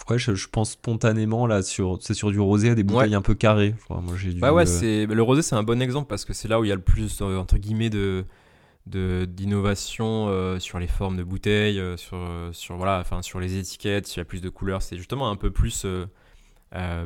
[0.10, 3.34] Ouais, je, pense spontanément, là, sur, c'est sur du rosé, à des bouteilles un peu
[3.34, 3.74] carrées.
[3.90, 6.60] moi, j'ai bah ouais, c'est, le rosé, c'est un bon exemple parce que c'est là
[6.60, 8.26] où il y a le plus, entre guillemets, de
[8.88, 13.58] d'innovation euh, sur les formes de bouteilles, euh, sur, euh, sur, voilà, enfin, sur les
[13.58, 14.82] étiquettes, s'il y a plus de couleurs.
[14.82, 15.86] C'est justement un peu plus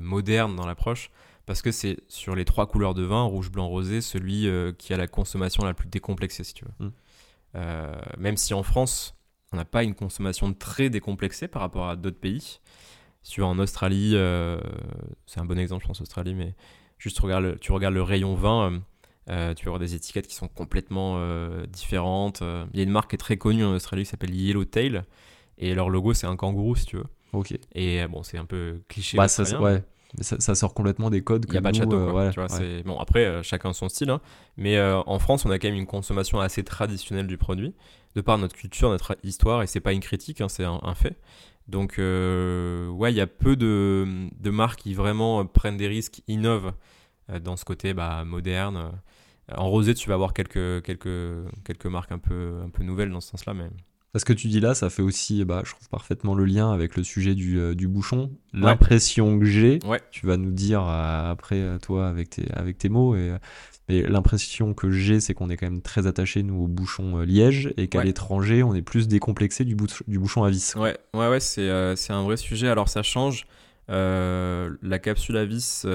[0.01, 1.11] moderne dans l'approche
[1.45, 4.97] parce que c'est sur les trois couleurs de vin, rouge, blanc, rosé, celui qui a
[4.97, 6.87] la consommation la plus décomplexée, si tu veux.
[6.87, 6.91] Mm.
[8.17, 9.15] même si en France,
[9.51, 12.59] on n'a pas une consommation très décomplexée par rapport à d'autres pays.
[13.23, 14.15] Si tu vas en Australie,
[15.25, 16.55] c'est un bon exemple, je pense, Australie, mais
[16.97, 18.81] juste regarde tu regardes le rayon vin
[19.29, 22.41] euh, tu vas avoir des étiquettes qui sont complètement euh, différentes.
[22.41, 25.03] Euh, il y a une marque qui est très connue en Australie qui s'appelle Yellowtail.
[25.57, 27.05] Et leur logo, c'est un kangourou, si tu veux.
[27.33, 27.53] Ok.
[27.75, 29.15] Et bon, c'est un peu cliché.
[29.15, 29.83] Bah, ça, ouais.
[30.21, 31.45] ça, sort complètement des codes.
[31.47, 32.07] Il n'y a pas de château.
[32.31, 32.47] tu vois,
[32.83, 34.09] Bon, après, chacun son style.
[34.09, 34.21] Hein.
[34.57, 37.75] Mais en France, on a quand même une consommation assez traditionnelle du produit,
[38.15, 39.61] de par notre culture, notre histoire.
[39.61, 41.15] Et c'est pas une critique, hein, c'est un, fait.
[41.67, 44.07] Donc, ouais, il y a peu de,
[44.39, 46.73] de, marques qui vraiment prennent des risques, innovent
[47.39, 48.91] dans ce côté bah, moderne.
[49.57, 51.09] En rosé, tu vas avoir quelques, quelques,
[51.65, 53.53] quelques marques un peu, un peu nouvelles dans ce sens-là.
[53.53, 53.69] Mais...
[54.15, 56.97] Ce que tu dis là, ça fait aussi, bah, je trouve parfaitement le lien avec
[56.97, 58.29] le sujet du, euh, du bouchon.
[58.51, 59.79] L'impression que j'ai,
[60.11, 63.31] tu vas nous dire euh, après, euh, toi, avec tes, avec tes mots, et,
[63.87, 67.87] l'impression que j'ai, c'est qu'on est quand même très attaché, nous, au bouchon liège, et
[67.87, 69.75] qu'à l'étranger, on est plus décomplexé du,
[70.07, 70.75] du bouchon à vis.
[70.75, 72.67] Ouais, ouais, ouais c'est un vrai sujet.
[72.67, 73.45] Alors, ça change.
[73.87, 75.85] la capsule à vis,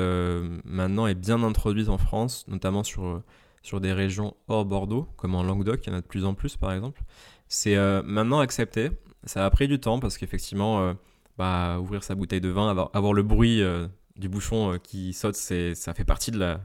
[0.65, 3.23] maintenant, est bien introduite en France, notamment sur
[3.67, 6.35] sur des régions hors Bordeaux, comme en Languedoc, il y en a de plus en
[6.35, 7.03] plus par exemple.
[7.49, 8.93] C'est euh, maintenant accepté.
[9.25, 10.95] Ça a pris du temps parce qu'effectivement, euh,
[11.37, 15.95] bah, ouvrir sa bouteille de vin, avoir, le bruit euh, du bouchon qui saute, ça
[15.95, 16.59] fait partie de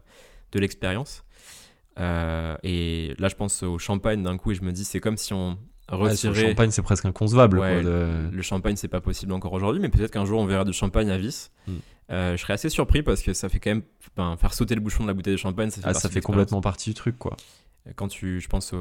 [0.54, 1.24] l'expérience.
[1.97, 5.34] Et là, je pense au champagne d'un coup et je me dis, c'est comme si
[5.34, 5.58] on
[5.96, 6.34] retirait.
[6.34, 7.62] le champagne, c'est presque inconcevable.
[7.62, 11.10] Le champagne, c'est pas possible encore aujourd'hui, mais peut-être qu'un jour on verra du champagne
[11.10, 11.52] à vis.
[11.68, 11.76] Hmm.
[12.12, 14.38] Euh, je serais assez surpris parce que ça fait quand même.
[14.38, 16.62] faire sauter le bouchon de la bouteille de champagne, ça fait, ah, ça fait complètement
[16.62, 17.38] partie du truc, quoi.
[17.96, 18.42] Quand tu.
[18.42, 18.74] Je pense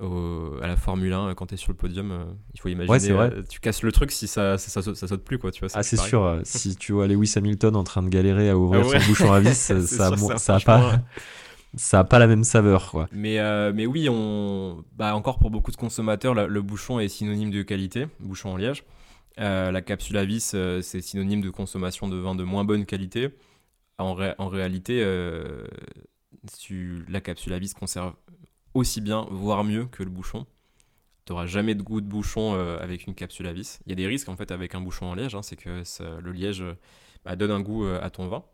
[0.00, 2.24] au, à la Formule 1, quand tu es sur le podium, euh,
[2.54, 3.12] il faut imaginer.
[3.12, 5.50] Ouais, euh, tu casses le truc si ça, ça, saute, ça saute plus, quoi.
[5.50, 6.40] Tu vois, ah, c'est sûr.
[6.44, 9.40] si tu vois Lewis Hamilton en train de galérer à ouvrir ah son bouchon à
[9.40, 11.00] vis, ça, ça, a pas.
[11.74, 13.08] Ça a pas la même saveur, quoi.
[13.12, 13.38] Mais,
[13.72, 14.84] mais oui, on...
[14.96, 18.84] bah, encore pour beaucoup de consommateurs, le bouchon est synonyme de qualité, bouchon en liège.
[19.40, 22.86] Euh, la capsule à vis, euh, c'est synonyme de consommation de vin de moins bonne
[22.86, 23.30] qualité.
[23.98, 25.66] En, réalité, euh,
[27.08, 28.14] la capsule à vis conserve
[28.74, 30.46] aussi bien, voire mieux que le bouchon.
[31.24, 33.80] Tu n'auras jamais de goût de bouchon avec une capsule à vis.
[33.86, 35.82] Il y a des risques en fait avec un bouchon en liège, hein, c'est que
[36.20, 36.64] le liège
[37.24, 38.44] bah, donne un goût à ton vin.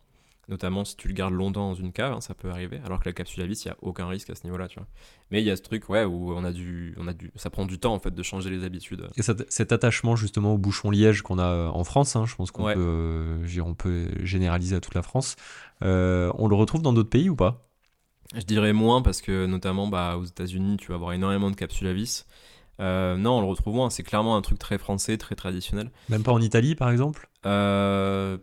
[0.47, 2.79] Notamment si tu le gardes longtemps dans une cave, hein, ça peut arriver.
[2.85, 4.77] Alors que la capsule à vis, il n'y a aucun risque à ce niveau-là, tu
[4.79, 4.87] vois.
[5.31, 7.49] Mais il y a ce truc, ouais, où on a du, on a du, ça
[7.49, 9.07] prend du temps en fait de changer les habitudes.
[9.17, 12.65] Et cet, attachement justement au bouchon liège qu'on a en France, hein, je pense qu'on
[12.65, 12.75] Ouais.
[12.75, 12.79] peut,
[13.47, 15.35] euh, on peut généraliser à toute la France.
[15.83, 17.61] Euh, on le retrouve dans d'autres pays ou pas?
[18.35, 21.87] Je dirais moins parce que notamment bah, aux États-Unis, tu vas avoir énormément de capsules
[21.87, 22.25] à vis.
[22.79, 23.89] Euh, non, on le retrouve moins.
[23.89, 25.91] C'est clairement un truc très français, très traditionnel.
[26.09, 27.29] Même pas en Italie, par exemple?
[27.45, 28.37] Euh,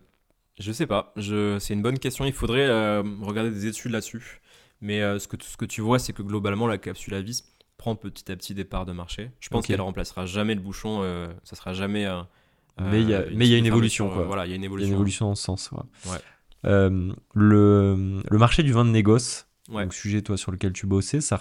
[0.59, 1.13] je sais pas.
[1.17, 1.59] Je...
[1.59, 2.25] C'est une bonne question.
[2.25, 4.41] Il faudrait euh, regarder des études là-dessus.
[4.81, 7.45] Mais euh, ce, que, ce que tu vois, c'est que globalement, la capsule à vis
[7.79, 9.31] prend petit à petit des parts de marché.
[9.41, 9.67] Je pense Ok.
[9.69, 11.01] qu'elle remplacera jamais le bouchon.
[11.03, 12.05] euh, ça sera jamais.
[12.05, 12.29] un-
[12.81, 14.23] Mais il y a- euh, mais il y a une évolution, quoi.
[14.23, 14.89] euh, Voilà, il y a une Il y a évolution.
[14.89, 15.71] une évolution dans ce sens.
[15.73, 16.11] ouais.
[16.11, 16.19] Ouais.
[16.65, 19.83] Euh, le, le marché du vin de négoce, Ouais.
[19.85, 21.37] donc sujet toi sur lequel tu bossais, ça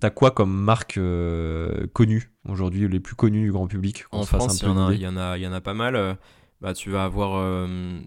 [0.00, 4.60] t'as quoi comme marque euh, connue aujourd'hui, les plus connues du grand public En France,
[4.62, 5.96] il y, en a- une en il y en pas mal.
[5.96, 6.14] Euh,
[6.60, 7.34] Bah, tu vas avoir.
[7.36, 7.98] euh,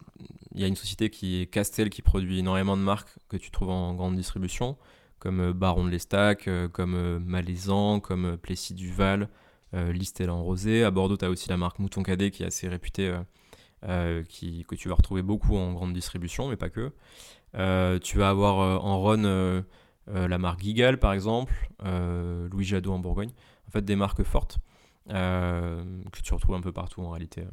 [0.57, 3.51] Il y a une société qui est Castel qui produit énormément de marques que tu
[3.51, 4.75] trouves en grande distribution,
[5.19, 9.29] comme euh, Baron de l'Estac, euh, comme euh, Malaisan, comme Plessis Duval,
[9.73, 10.83] Listel en rosé.
[10.83, 13.13] À Bordeaux, tu as aussi la marque Mouton Cadet qui est assez réputée,
[14.29, 16.93] qui, que tu vas retrouver beaucoup en grande distribution, mais pas que.
[17.99, 19.65] Tu vas avoir en Rhône
[20.07, 23.31] la marque Gigal, par exemple, Louis Jadot en Bourgogne.
[23.67, 24.57] En fait, des marques fortes
[25.09, 27.43] que tu retrouves un peu partout en réalité.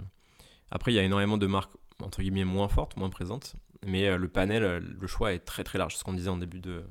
[0.70, 1.72] Après, il y a énormément de marques
[2.04, 5.64] entre guillemets moins fortes, moins présentes, mais euh, le panel, euh, le choix est très
[5.64, 5.96] très large.
[5.96, 6.84] Ce qu'on disait en début de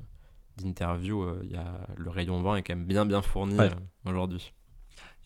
[0.56, 1.60] d'interview, euh, il
[1.96, 3.70] le rayon vin est quand même bien bien fourni Ouais.
[3.70, 4.52] euh, aujourd'hui.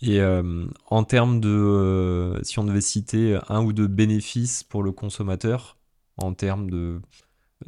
[0.01, 4.93] Et euh, en termes de, si on devait citer un ou deux bénéfices pour le
[4.93, 5.77] consommateur,
[6.17, 7.01] en termes de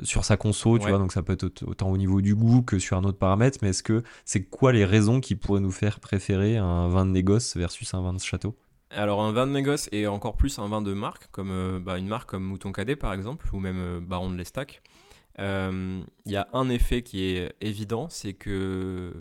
[0.05, 2.63] sur sa conso, tu vois, donc ça peut être aut- autant au niveau du goût
[2.63, 5.73] que sur un autre paramètre, mais est-ce que c'est quoi les raisons qui pourraient nous
[5.73, 8.57] faire préférer un vin de négoce versus un vin de château?
[8.91, 11.97] Alors un vin de négoce et encore plus un vin de marque, comme euh, bah,
[11.99, 14.83] une marque comme Mouton Cadet par exemple, ou même euh, Baron de l'Estac,
[15.39, 19.15] euh, il y a un effet qui est évident, c'est que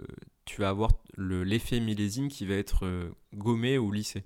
[0.45, 4.23] tu vas avoir le- l'effet millésime qui va être gommé ou lissé.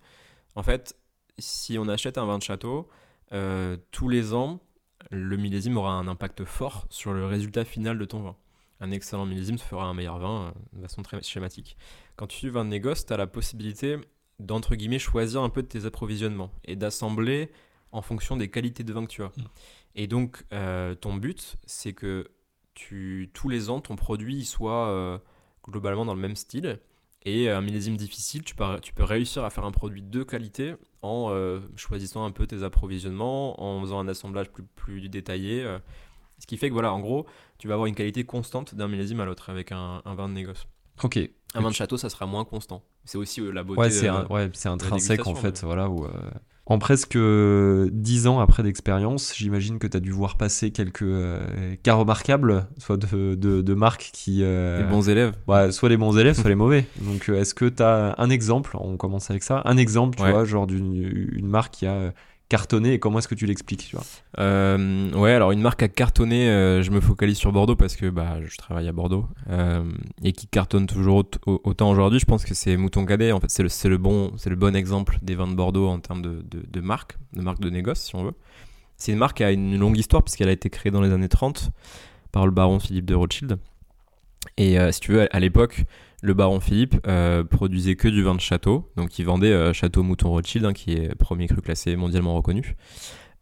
[0.55, 0.95] En fait,
[1.39, 2.87] si on achète un vin de château,
[3.91, 4.59] tous les ans,
[5.11, 8.35] le millésime aura un impact fort sur le résultat final de ton vin.
[8.79, 11.77] Un excellent millésime te fera un meilleur vin de façon très schématique.
[12.15, 13.97] Quand tu vin de négoce, tu as la possibilité
[14.39, 17.51] d'entre guillemets choisir un peu de tes approvisionnements et d'assembler
[17.91, 19.27] en fonction des qualités de vin que tu as.
[19.27, 19.43] Mm.
[19.95, 22.31] Et donc, euh, ton but, c'est que
[22.73, 25.17] tu, tous les ans, ton produit il soit euh,
[25.63, 26.79] globalement dans le même style.
[27.25, 30.75] Et un millésime difficile, tu peux, tu peux réussir à faire un produit de qualité
[31.01, 35.63] en euh, choisissant un peu tes approvisionnements, en faisant un assemblage plus, plus détaillé.
[36.39, 37.25] ce qui fait que, voilà, en gros,
[37.59, 40.33] tu vas avoir une qualité constante d'un millésime à l'autre avec un, un vin de
[40.33, 40.67] négoce.
[41.01, 41.17] Ok.
[41.53, 42.83] Un vin de château, ça sera moins constant.
[43.05, 43.81] C'est aussi euh, la beauté.
[43.81, 45.61] Ouais, c'est euh, un- ouais, c'est intrinsèque en fait.
[45.63, 46.09] Voilà, où, euh,
[46.65, 51.01] En presque euh, 10 ans après d'expérience, j'imagine que tu as dû voir passer quelques
[51.01, 54.39] euh, cas remarquables, soit de, de, de marques qui.
[54.43, 55.33] euh, Les bons élèves.
[55.47, 56.85] ouais, soit les bons élèves, soit les mauvais.
[57.01, 59.61] Donc, euh, est-ce que tu as un exemple On commence avec ça.
[59.65, 60.31] Un exemple, tu Ouais.
[60.31, 60.93] vois, genre d'une
[61.33, 62.11] une marque qui a euh,
[62.53, 64.05] cartonné et comment est-ce que tu l'expliques, tu vois
[64.37, 68.11] Euh, ouais, alors une marque à cartonner, euh, je me focalise sur Bordeaux parce que
[68.11, 69.83] bah, je travaille à Bordeaux euh,
[70.23, 72.19] et qui cartonne toujours aut- au- autant aujourd'hui.
[72.19, 73.31] Je pense que c'est Mouton Cadet.
[73.31, 76.21] En fait, c'est le, le bon, le bon exemple des vins de Bordeaux en termes
[76.21, 78.33] de, de, marque, de marque de négoce, si on veut.
[78.97, 81.29] C'est une marque qui a une longue histoire puisqu'elle a été créée dans les années
[81.29, 81.71] 30
[82.31, 83.57] par le baron Philippe de Rothschild.
[84.57, 85.85] Et si tu veux, à l'époque,
[86.23, 88.89] le baron Philippe euh, produisait que du vin de château.
[88.95, 92.77] Donc, il vendait euh, Château Mouton Rothschild, hein, qui est premier cru classé mondialement reconnu.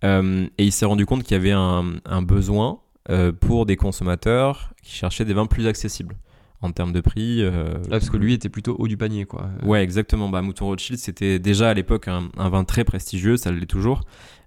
[0.04, 2.80] Euh, et il s'est rendu compte qu'il y avait un, un besoin
[3.40, 6.16] pour des consommateurs qui cherchaient des vins plus accessibles
[6.62, 7.42] en termes de prix.
[7.44, 9.50] Là, parce que lui était plutôt haut du panier, quoi.
[9.64, 10.30] Ouais, exactement.
[10.30, 14.02] Bah, Mouton Rothschild, c'était déjà à l'époque un, un vin très prestigieux, ça l'est toujours.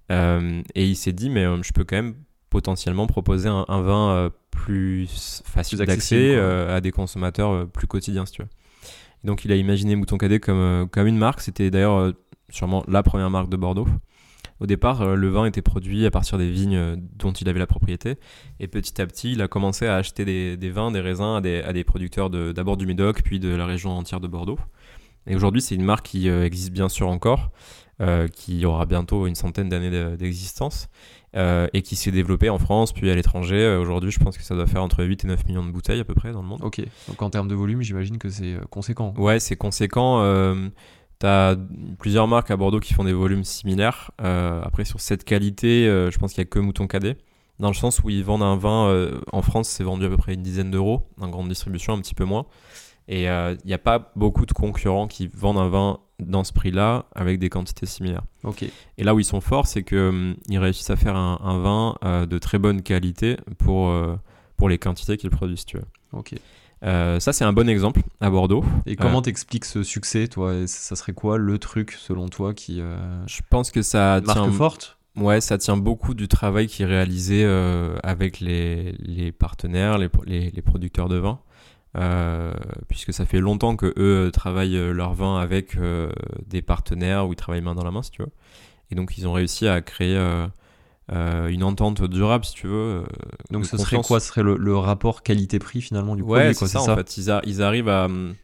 [0.09, 2.15] Et il s'est dit, mais je peux quand même
[2.49, 5.07] potentiellement proposer un, un vin plus
[5.45, 8.47] facile d'accès euh, à des consommateurs euh, plus quotidiens, si tu veux.
[9.23, 11.41] Et donc, il a imaginé Mouton Cadet comme, euh, comme une marque.
[11.41, 12.13] C'était d'ailleurs
[12.49, 13.87] sûrement la première marque de Bordeaux.
[14.61, 18.15] Au départ, le vin était produit à partir des vignes dont il avait la propriété.
[18.61, 21.41] Et petit à petit, il a commencé à acheter des, des vins, des raisins à
[21.41, 24.57] des, à des producteurs de- d'abord du Médoc, puis de la région entière de Bordeaux.
[25.27, 27.51] Et aujourd'hui, c'est une marque qui existe bien sûr encore,
[27.99, 30.87] euh, qui aura bientôt une centaine d'années de- d'existence,
[31.35, 33.57] euh, et qui s'est développée en France, puis à l'étranger.
[33.57, 35.99] Euh, aujourd'hui, je pense que ça doit faire entre 8 et 9 millions de bouteilles
[35.99, 36.61] à peu près dans le monde.
[36.63, 36.81] Ok.
[37.09, 39.13] Donc, en termes de volume, j'imagine que c'est euh, conséquent.
[39.17, 40.21] Ouais, c'est conséquent.
[40.21, 40.69] Euh,
[41.19, 41.55] T'as
[41.97, 44.11] plusieurs marques à Bordeaux qui font des volumes similaires.
[44.17, 47.15] Après, sur cette qualité, je pense qu'il n'y a que Mouton Cadet.
[47.57, 50.33] Dans le sens où ils vendent un vin, en France, c'est vendu à peu près
[50.33, 51.07] une dizaine d'euros.
[51.21, 52.45] En grande distribution, un petit peu moins.
[53.07, 57.05] Et il n'y a pas beaucoup de concurrents qui vendent un vin dans ce prix-là
[57.13, 58.23] avec des quantités similaires.
[58.43, 58.63] Ok.
[58.97, 62.25] Et là où ils sont forts, c'est qu'ils réussissent à faire un, un vin euh,
[62.25, 64.15] de très bonne qualité pour, euh,
[64.55, 65.87] pour les quantités qu'ils produisent, tu vois.
[66.13, 66.35] Ok.
[66.83, 68.63] Euh, ça, c'est un bon exemple à Bordeaux.
[68.85, 70.53] Et comment t'expliques ce succès, toi?
[70.53, 72.81] Et Ça serait quoi le truc, selon toi, qui
[73.27, 74.97] Je pense que ça marque tient, forte?
[75.15, 77.43] Ouais, ça tient beaucoup du travail qui est réalisé
[78.03, 81.39] avec les, les partenaires, les, pro- les, les producteurs de vin.
[81.95, 82.53] Euh,
[82.89, 86.11] puisque ça fait longtemps que eux travaillent euh, leur vin avec euh,
[86.45, 88.31] des partenaires où ils travaillent main dans la main, si tu veux.
[88.91, 90.45] Et donc, ils ont réussi à créer euh,
[91.13, 92.73] euh, une entente durable, si tu veux.
[92.73, 93.03] euh,
[93.49, 94.19] Donc ce serait quoi?
[94.19, 97.17] Ce serait le, le rapport qualité-prix, finalement, du Ouais, produit, c'est ça, en fait.
[97.17, 98.05] Ils, a- ils arrivent à.
[98.05, 98.35] hum,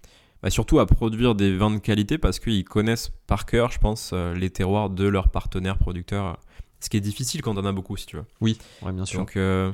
[0.42, 4.10] bah, surtout à produire des vins de qualité parce qu'ils connaissent par cœur, je pense,
[4.14, 6.40] euh, les terroirs de leurs partenaires producteurs.
[6.80, 8.26] Ce qui est difficile quand on en a beaucoup, si tu veux.
[8.40, 9.20] Oui, ouais, bien sûr.
[9.20, 9.72] Donc, euh,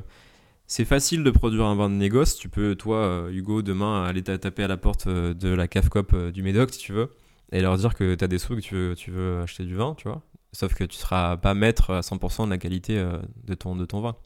[0.68, 2.36] c'est facile de produire un vin de négoce.
[2.36, 5.66] Tu peux, toi, euh, Hugo, demain, aller ta- taper à la porte euh, de la
[5.66, 7.10] cave cop euh, du Médoc, si tu veux,
[7.50, 9.74] et leur dire que tu as des sous que tu veux, tu veux acheter du
[9.74, 10.22] vin, tu vois.
[10.52, 13.02] Sauf que tu seras pas maître à 100% de la qualité
[13.44, 14.16] de, ton, de ton vin.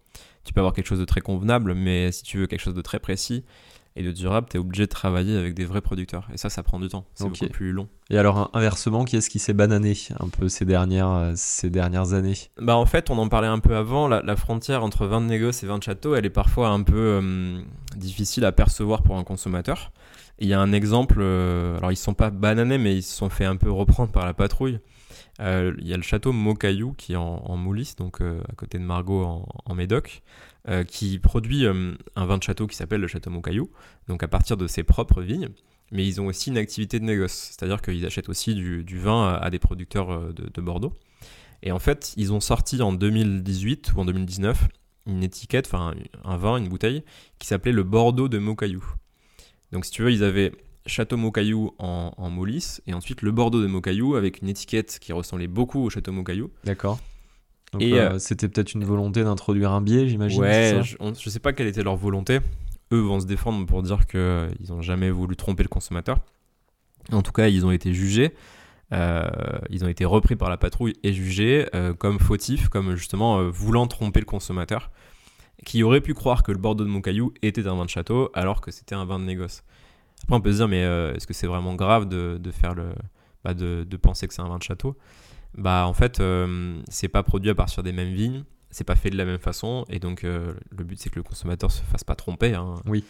[0.44, 2.82] Tu peux avoir quelque chose de très convenable, mais si tu veux quelque chose de
[2.82, 3.44] très précis
[3.96, 6.28] et de durable, tu es obligé de travailler avec des vrais producteurs.
[6.32, 7.04] Et ça, ça prend du temps.
[7.14, 7.38] C'est Ok.
[7.40, 7.88] beaucoup plus long.
[8.10, 11.70] Et alors, in- inversement, qui est-ce qui s'est banané un peu ces dernières, euh, ces
[11.70, 12.34] dernières années?
[12.58, 15.26] Bah en fait, on en parlait un peu avant, la, la frontière entre vin de
[15.26, 17.60] négoce et vin de château, elle est parfois un peu euh,
[17.96, 19.92] difficile à percevoir pour un consommateur.
[20.38, 23.28] Il y a un exemple, euh, alors ils sont pas bananés, mais ils se sont
[23.28, 24.80] fait un peu reprendre par la patrouille.
[25.40, 28.54] Euh, Il y a le château Mocaillou qui est en, en Moulis, donc euh, à
[28.54, 30.22] côté de en, en Médoc,
[30.68, 33.70] euh, qui produit euh, un vin de château qui s'appelle le château Mocaillou,
[34.08, 35.48] donc à partir de ses propres vignes.
[35.90, 39.50] Mais ils ont aussi une activité de négoce, c'est-à-dire qu'ils achètent aussi du, vin à,
[39.50, 40.92] des producteurs euh, de, de Bordeaux.
[41.62, 44.68] Et en fait, ils ont sorti en 2018 ou en 2019
[45.06, 45.94] une étiquette, enfin
[46.24, 47.02] un vin, une bouteille,
[47.38, 48.84] qui s'appelait le Bordeaux de Mocaillou.
[49.72, 50.52] Donc si tu veux, ils avaient
[50.86, 52.46] Château Mocaillou en, en
[52.86, 56.50] et ensuite le Bordeaux de Mocaillou avec une étiquette qui ressemblait beaucoup au Château Mocaillou.
[56.64, 56.98] D'accord.
[57.72, 60.40] Donc, Et, euh, euh, c'était peut-être une volonté d'introduire un biais, j'imagine.
[60.42, 62.40] Ouais, ça je, on- je sais pas quelle était leur volonté.
[62.92, 66.18] Eux vont se défendre pour dire qu'ils n'ont jamais voulu tromper le consommateur.
[67.10, 68.34] En tout cas, ils ont été jugés.
[68.92, 69.26] euh,
[69.70, 73.48] ils ont été repris par la patrouille et jugés euh, comme fautifs, comme justement euh,
[73.48, 74.90] voulant tromper le consommateur,
[75.64, 78.60] qui aurait pu croire que le Bordeaux de Montcaillou était un vin de château alors
[78.60, 79.62] que c'était un vin de négoce.
[80.24, 82.74] Après, on peut se dire, mais euh, est-ce que c'est vraiment grave de, de faire
[82.74, 82.90] le,
[83.44, 84.96] bah, de, de penser que c'est un vin de château?
[85.56, 89.10] Bah, en fait, euh, c'est pas produit à partir des mêmes vignes, c'est pas fait
[89.10, 92.04] de la même façon, et donc euh, le but c'est que le consommateur se fasse
[92.04, 92.54] pas tromper.
[92.54, 92.74] hein.
[92.86, 93.04] Oui.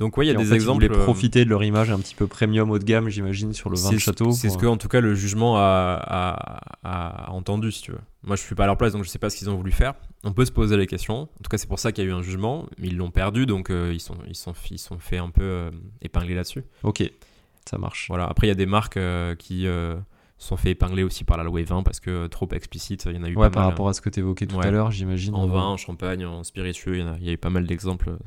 [0.00, 0.88] Donc ouais, il y a des fait, ils exemples.
[0.88, 3.76] voulaient profiter de leur image un petit peu premium haut de gamme, j'imagine, sur le
[3.78, 4.32] vin de château.
[4.32, 8.00] C'est ce que, en tout cas, le jugement a, a- entendu, si tu veux.
[8.24, 9.70] Moi, je suis pas à leur place, donc je sais pas ce qu'ils ont voulu
[9.70, 9.94] faire.
[10.24, 11.14] On peut se poser la question.
[11.22, 13.12] En tout cas, c'est pour ça qu'il y a eu un jugement, mais ils l'ont
[13.12, 15.70] perdu, donc euh, ils sont, ils sont, ils sont fait un peu euh,
[16.02, 16.64] épingler là-dessus.
[16.82, 17.08] Ok,
[17.68, 18.06] ça marche.
[18.08, 18.24] Voilà.
[18.26, 19.94] Après, il y a des marques euh, qui euh,
[20.44, 23.04] sont fait épingler aussi par la loi 20 parce que euh, trop explicite.
[23.10, 23.70] Il y en a eu Ouais, pas par mal.
[23.72, 24.66] rapport à ce que tu évoquais tout Ouais.
[24.66, 25.34] à l'heure, j'imagine.
[25.34, 27.38] En euh, vin, en champagne, en spiritueux, il y, en a, il y a eu
[27.38, 28.18] pas mal d'exemples euh,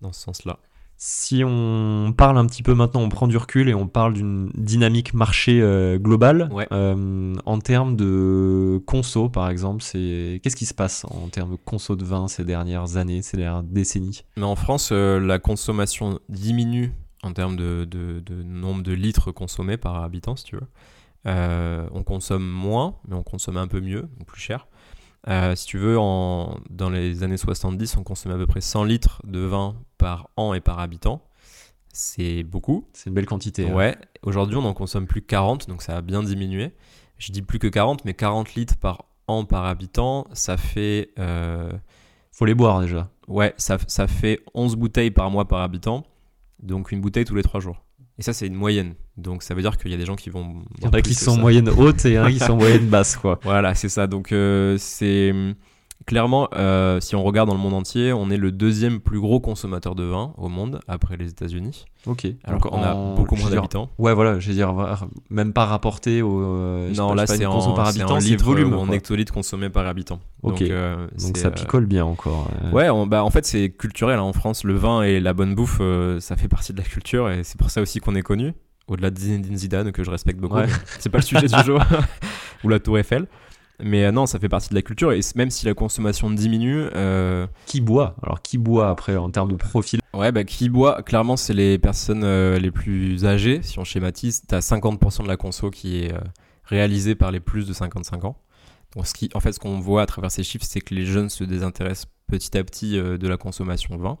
[0.00, 0.58] dans ce sens-là.
[1.00, 4.50] Si on parle un petit peu maintenant, on prend du recul et on parle d'une
[4.56, 6.66] dynamique marché euh, globale, Ouais.
[6.72, 11.58] euh, en termes de conso par exemple, c'est qu'est-ce qui se passe en termes de
[11.64, 14.22] conso de vin ces dernières années, ces dernières décennies?
[14.36, 16.92] Mais en France, euh, la consommation diminue
[17.22, 20.66] en termes de, de- de nombre de litres consommés par habitant, si tu veux.
[21.26, 24.68] Euh, on consomme moins, mais on consomme un peu mieux, donc plus cher.
[25.28, 28.84] Euh, si tu veux, en, dans les années 70, on consommait à peu près 100
[28.84, 31.22] litres de vin par an et par habitant.
[31.92, 32.86] C'est beaucoup.
[32.92, 33.68] C'est une belle quantité.
[33.68, 33.74] hein.
[33.74, 33.96] Ouais.
[34.22, 36.72] Aujourd'hui, on en consomme plus que 40, donc ça a bien diminué.
[37.18, 41.72] Je dis plus que 40, mais 40 litres par an par habitant, ça fait euh,
[42.30, 43.10] Faut les boire déjà.
[43.26, 46.06] Ouais, ça, ça fait 11 bouteilles par mois par habitant,
[46.60, 47.84] donc une bouteille tous les 3 jours.
[48.18, 48.94] Et ça, c'est une moyenne.
[49.16, 50.64] Donc ça veut dire qu'il y a des gens qui vont.
[50.78, 52.88] Il y en a qui sont en moyenne haute et a qui sont en moyenne
[52.88, 53.38] basse, quoi.
[53.44, 54.06] Voilà, c'est ça.
[54.06, 55.32] Donc euh, c'est.
[56.06, 59.40] Clairement, euh, si on regarde dans le monde entier, on est le deuxième plus gros
[59.40, 61.84] consommateur de vin au monde, après les États-Unis.
[62.06, 62.26] Ok.
[62.44, 63.90] Alors qu'on a beaucoup moins d'habitants.
[63.98, 64.72] Ouais, voilà, je veux dire,
[65.28, 66.40] même pas rapporté au.
[66.40, 68.72] euh, Non, là, c'est en, par habitant, c'est volume.
[68.72, 68.86] ou en
[69.34, 70.20] consommés par habitant.
[70.42, 70.60] Ok.
[70.60, 72.48] Donc, euh, Donc ça euh, picole bien encore.
[72.64, 72.70] euh.
[72.70, 74.18] Ouais, on- bah, en fait, c'est culturel.
[74.18, 74.22] hein.
[74.22, 77.28] En France, le vin et la bonne bouffe, euh, ça fait partie de la culture
[77.28, 78.54] et c'est pour ça aussi qu'on est connu.
[78.86, 80.56] Au-delà de Zinedine Zidane, que je respecte beaucoup.
[80.56, 80.66] Ouais.
[80.98, 81.78] C'est pas le sujet du jour.
[82.64, 83.26] Ou la Tour Eiffel.
[83.80, 86.86] Mais euh, non, ça fait partie de la culture et même si la consommation diminue,
[86.94, 88.16] euh, Qui boit?
[88.22, 90.00] Alors qui boit après en termes de profil?
[90.14, 93.60] Ouais, bah, qui boit, clairement, c'est les personnes euh, les plus âgées.
[93.62, 96.12] Si on schématise, t'as 50% de la conso qui est
[96.64, 98.36] réalisée par les plus de 55 ans.
[98.96, 101.04] Donc, ce qui, en fait, ce qu'on voit à travers ces chiffres, c'est que les
[101.04, 104.18] jeunes se désintéressent petit à petit euh, de la consommation de vin.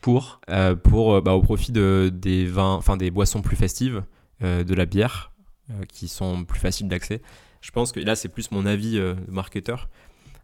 [0.00, 0.40] pour?
[0.50, 4.02] Euh, pour euh, bah, au profit de, des vins, enfin des boissons plus festives,
[4.40, 5.30] de la bière
[5.88, 7.22] qui sont plus faciles d'accès.
[7.62, 9.88] Je pense que là, c'est plus mon avis euh, de marketeur.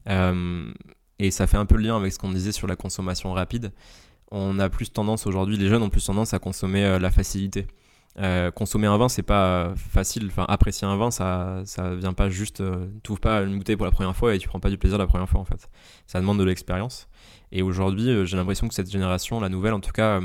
[0.09, 0.73] Euh,
[1.19, 3.73] et ça fait un peu le lien avec ce qu'on disait sur la consommation rapide.
[4.31, 7.67] On a plus tendance aujourd'hui, les jeunes ont plus tendance à consommer euh, la facilité.
[8.57, 10.27] Consommer un vin, c'est pas facile.
[10.27, 12.61] Enfin, apprécier un vin, ça, ça vient pas juste.
[12.61, 14.77] Euh, tu ouvres pas une bouteille pour la première fois et tu prends pas du
[14.77, 15.69] plaisir la première fois en fait.
[16.09, 17.07] Ça demande de l'expérience.
[17.53, 20.21] Et aujourd'hui, j'ai l'impression que cette génération, la nouvelle en tout cas,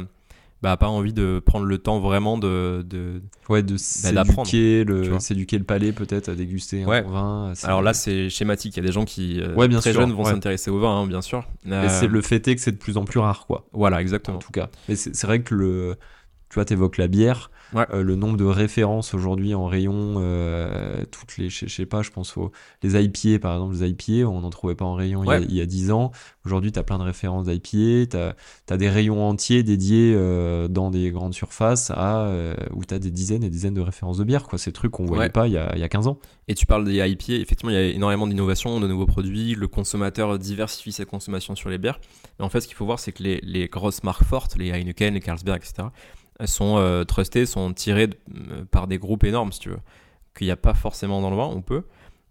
[0.63, 2.85] bah, pas envie de prendre le temps vraiment de.
[2.89, 3.21] de...
[3.49, 7.53] Ouais, de Bah, s'éduquer le, s'éduquer le palais peut-être à déguster un vin.
[7.63, 8.77] Alors là, c'est schématique.
[8.77, 10.79] Il y a des gens qui euh, Ouais, bien très sûr, jeunes vont s'intéresser au
[10.79, 11.45] vin, hein, bien sûr.
[11.65, 13.67] Et Euh, c'est le fait est que c'est de plus en plus rare, quoi.
[13.73, 14.39] Voilà, En exactement.
[14.39, 14.69] tout cas.
[14.87, 15.97] Mais c'est c'est vrai que le,
[16.49, 17.51] tu vois, t'évoques la bière.
[17.73, 17.85] Ouais.
[17.93, 22.11] Euh, le nombre de références aujourd'hui en rayon, euh, toutes les, je sais pas, je
[22.11, 22.51] pense aux
[22.83, 25.39] les IPA par exemple, les IPA, on n'en trouvait pas en rayon il y a-
[25.39, 26.11] il y a 10 ans.
[26.45, 28.05] Aujourd'hui, tu as plein de références d'IPA,
[28.67, 32.93] tu as, des rayons entiers dédiés euh, dans des grandes surfaces à, euh, où tu
[32.93, 34.59] as des dizaines et dizaines de références de bière, quoi.
[34.59, 35.29] Ces trucs qu'on voyait Ouais.
[35.29, 36.19] pas il y, a, il y a 15 ans.
[36.47, 39.55] Et tu parles des IPA, effectivement, il y a énormément d'innovations, de nouveaux produits.
[39.55, 41.99] Le consommateur diversifie sa consommation sur les bières.
[42.39, 44.69] Mais en fait, ce qu'il faut voir, c'est que les, les grosses marques fortes, les
[44.69, 45.87] Heineken, les Carlsberg, etc.,
[46.45, 49.79] sont euh, trustées, sont tirées de- euh, par des groupes énormes, si tu veux,
[50.35, 51.83] qu'il n'y a pas forcément dans le vin, on peut.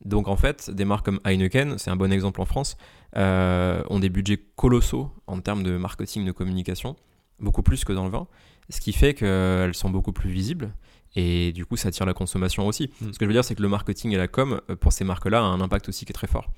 [0.04, 2.76] Donc en fait, des marques comme Heineken, c'est un bon exemple en France,
[3.16, 6.96] euh, ont des budgets colossaux en termes de marketing, de communication,
[7.38, 8.26] beaucoup plus que dans le vin,
[8.68, 10.72] ce qui fait qu'elles sont beaucoup plus visibles.
[11.14, 12.90] Et du coup, ça attire la consommation aussi.
[13.00, 13.12] Mm.
[13.12, 15.04] Ce que je veux dire, c'est que le marketing et la com, euh, pour ces
[15.04, 16.50] marques-là, a un impact aussi qui est très fort.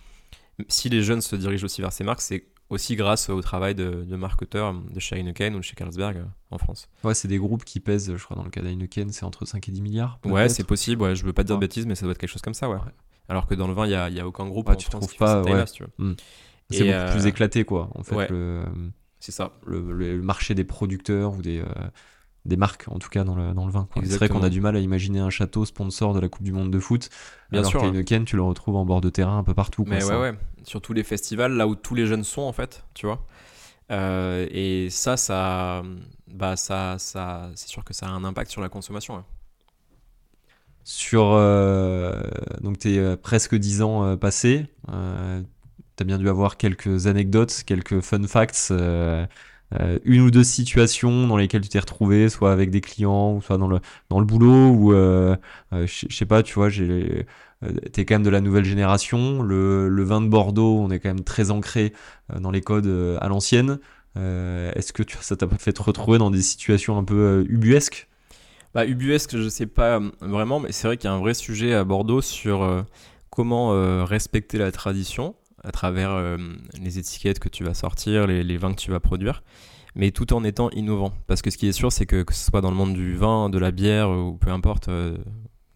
[0.68, 4.04] Si les jeunes se dirigent aussi vers ces marques, c'est aussi grâce au travail de,
[4.04, 6.88] de marketeurs de chez Heineken ou de chez Carlsberg euh, en France.
[7.04, 9.68] Ouais, c'est des groupes qui pèsent, je crois, dans le cas d'Heineken, c'est entre 5
[9.68, 10.18] et 10 milliards.
[10.24, 11.02] Ouais, c'est possible.
[11.02, 12.54] Ouais, je veux pas te dire de bêtises, mais ça doit être quelque chose comme
[12.54, 12.76] ça, ouais.
[12.76, 12.92] Ouais.
[13.28, 14.86] Alors que dans le vin, il y a, y a aucun groupe Ouais, en tu
[14.86, 16.16] France trouves qui pas, fait cette tu veux.
[16.70, 17.90] C'est Et, beaucoup euh, plus éclaté, quoi.
[17.94, 18.64] En fait, le,
[19.20, 19.52] C'est ça.
[19.66, 21.64] le, le marché des producteurs ou des, euh,
[22.44, 23.88] des marques, en tout cas dans le, dans le vin.
[23.92, 24.02] quoi.
[24.04, 26.52] C'est vrai qu'on a du mal à imaginer un château sponsor de la Coupe du
[26.52, 27.08] Monde de foot.
[27.50, 27.90] Bien alors sûr, hein.
[27.90, 29.84] qu'Heineken, tu le retrouves en bord de terrain un peu partout.
[29.84, 30.20] quoi, Mais ça.
[30.20, 30.38] ouais, ouais.
[30.64, 33.24] Sur tous les festivals, là où tous les jeunes sont, en fait, tu vois.
[33.90, 35.82] Euh, et ça, ça,
[36.26, 39.24] bah, ça, ça, c'est sûr que ça a un impact sur la consommation.
[40.84, 42.20] Sur euh,
[42.60, 45.40] donc tes euh, presque 10 ans passés, euh,
[45.96, 48.70] t'as bien dû avoir quelques anecdotes, quelques fun facts,
[49.80, 53.42] euh, une ou deux situations dans lesquelles tu t'es retrouvé, soit avec des clients, ou
[53.42, 55.36] soit dans le dans le boulot, ou euh,
[55.72, 57.26] euh, je sais pas, tu vois, j'ai
[57.64, 59.42] euh, t'es quand même de la nouvelle génération.
[59.42, 61.92] Le, vin de Bordeaux, on est quand même très ancré
[62.38, 63.78] dans les codes à l'ancienne.
[64.16, 68.08] Est-ce que tu, ça t'a pas fait te retrouver dans des situations un peu ubuesques?
[68.74, 71.74] Bah, ubuesque, je sais pas vraiment, mais c'est vrai qu'il y a un vrai sujet
[71.74, 72.84] à Bordeaux sur
[73.30, 76.36] comment respecter la tradition à travers euh,
[76.80, 79.42] les étiquettes que tu vas sortir, les, vins que tu vas produire,
[79.94, 81.12] mais tout en étant innovant.
[81.26, 83.14] Parce que ce qui est sûr, c'est que que ce soit dans le monde du
[83.14, 85.16] vin, de la bière ou peu importe, euh,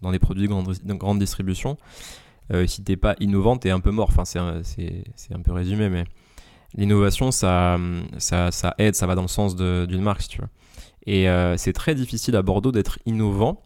[0.02, 1.76] dans des produits de grande, de grande distribution,
[2.52, 4.08] euh, si t'es pas innovant, t'es un peu mort.
[4.10, 6.04] Enfin, c'est un, peu résumé, mais
[6.74, 7.78] l'innovation, ça,
[8.18, 10.48] ça, aide, ça va dans le sens d'une marque, tu veux.
[11.08, 13.62] Et euh, c'est très difficile à Bordeaux d'être innovant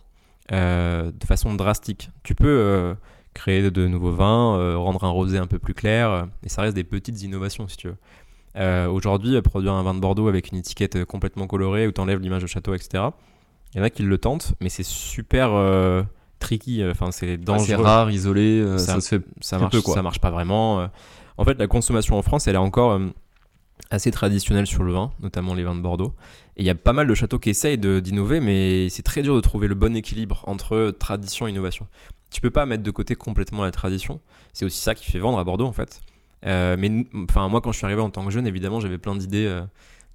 [0.53, 2.11] euh, de façon drastique.
[2.23, 2.95] Tu peux euh,
[3.35, 6.63] créer de nouveaux vins, euh, rendre un rosé un peu plus clair, euh, et ça
[6.63, 7.97] reste des petites innovations si tu veux.
[8.57, 12.43] Euh, Aujourd'hui, produire un vin de Bordeaux avec une étiquette complètement colorée où t'enlèves l'image
[12.43, 13.05] de château, etc.
[13.75, 16.03] Il y en a qui le tentent, mais c'est super euh,
[16.39, 16.85] tricky.
[16.91, 19.25] Enfin, c'est C'est dangereux rare, isolé, ça, Ça- se fait.
[19.41, 19.95] ça Très marche, peu, quoi.
[19.95, 20.87] ça marche pas vraiment.
[21.39, 23.01] En fait, la consommation en France, elle est encore
[23.91, 26.13] assez traditionnelle sur le vin, notamment les vins de Bordeaux.
[26.59, 29.35] Et il y a pas mal de châteaux qui essayent d'innover, mais c'est très dur
[29.35, 31.87] de trouver le bon équilibre entre tradition et innovation.
[32.33, 34.21] Tu peux pas mettre de côté complètement la tradition.
[34.53, 36.01] C'est aussi ça qui fait vendre à Bordeaux, en fait.
[36.47, 39.15] Euh, mais enfin, moi, quand je suis arrivé en tant que jeune, évidemment, j'avais plein
[39.15, 39.63] d'idées euh,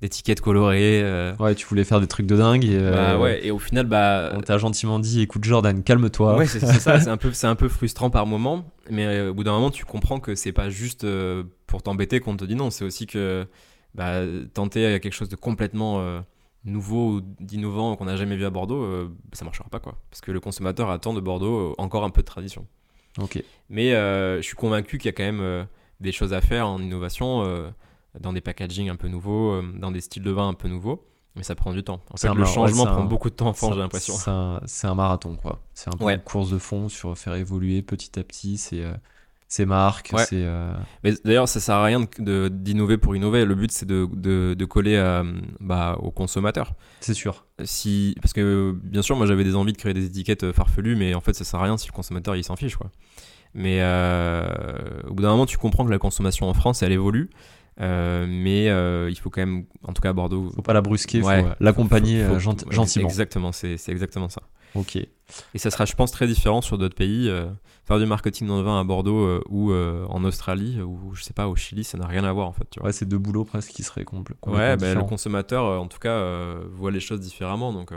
[0.01, 1.01] d'étiquettes colorées.
[1.03, 3.59] euh, Ouais, tu voulais faire des trucs de dingue et euh, bah ouais, et au
[3.59, 6.35] final, bah, on t'a gentiment dit écoute Jordan, calme-toi.
[6.37, 9.33] Ouais, c'est ça, c'est un, peu, c'est un peu frustrant par moment, mais euh, au
[9.33, 12.55] bout d'un moment, tu comprends que c'est pas juste euh, pour t'embêter qu'on te dit
[12.55, 13.47] non, c'est aussi que
[13.95, 14.21] bah,
[14.53, 16.19] tenter quelque chose de complètement euh,
[16.67, 19.97] nouveau ou d'innovant qu'on n'a jamais vu à Bordeaux, euh, ça marchera pas, quoi.
[20.11, 22.65] Parce que le consommateur attend de Bordeaux euh, encore un peu de tradition.
[23.19, 23.41] Ok.
[23.69, 25.63] Mais euh, je suis convaincu qu'il y a quand même euh,
[25.99, 27.43] des choses à faire en innovation,
[28.19, 31.03] dans des packaging un peu nouveaux, dans des styles de vin un peu nouveaux,
[31.35, 32.01] mais ça prend du temps.
[32.11, 33.69] En C'est fait, le mar- ouais, changement c'est un- prend beaucoup de temps en France,
[33.69, 34.13] C'est j'ai l'impression.
[34.13, 35.59] C'est un, c'est un marathon, quoi.
[35.73, 36.15] C'est un peu Ouais.
[36.15, 38.93] une course de fond sur faire évoluer petit à petit ces, euh,
[39.47, 40.11] ces marques.
[40.13, 40.25] Ouais.
[40.25, 40.73] ces, euh,
[41.03, 43.45] Mais d'ailleurs, ça sert à rien d'innover pour innover.
[43.45, 45.23] Le but, c'est de, de, de coller à,
[45.59, 46.73] bah, aux consommateurs.
[46.99, 47.45] C'est sûr.
[47.63, 50.95] Si, parce que, bien sûr, moi, j'avais des envies de créer des étiquettes euh, farfelues,
[50.95, 52.91] mais en fait, ça sert à rien si le consommateur, il s'en fiche, quoi.
[53.53, 54.45] Mais euh,
[55.07, 57.29] au bout d'un moment, tu comprends que la consommation en France, elle évolue.
[57.79, 60.81] Euh, mais euh, il faut quand même, en tout cas à Bordeaux, Faut pas la
[60.81, 61.41] brusquer, Ouais.
[61.43, 63.07] faut euh, l'accompagner euh, gent- gentiment.
[63.07, 64.41] Exactement, c'est c'est exactement ça.
[64.73, 64.95] Ok.
[64.95, 65.07] Et
[65.57, 67.29] ça sera, je pense, très différent sur d'autres pays.
[67.87, 71.23] Faire du marketing dans le vin à Bordeaux euh, ou euh, en Australie ou je
[71.23, 72.65] sais pas au Chili, ça n'a rien à voir en fait.
[72.69, 72.87] Tu vois.
[72.89, 75.87] Ouais, c'est deux boulots presque qui seraient compl- complètement Ouais, bah, le consommateur, euh, en
[75.87, 76.21] tout cas,
[76.71, 77.71] voit les choses différemment.
[77.73, 77.91] Donc,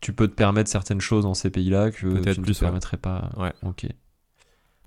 [0.00, 2.58] Tu peux te permettre certaines choses dans ces pays-là que Peut-être tu ne plus, te
[2.60, 2.66] ouais.
[2.66, 3.30] permettrais pas.
[3.36, 3.52] Ouais.
[3.64, 3.86] Ok.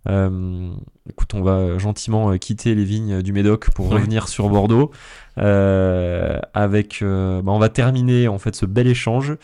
[0.07, 0.72] Euh,
[1.09, 3.95] écoute, on va gentiment quitter les vignes du Médoc pour Ouais.
[3.95, 4.91] revenir sur Bordeaux.
[5.38, 9.36] Euh, avec, euh, bah, on va terminer en fait ce bel échange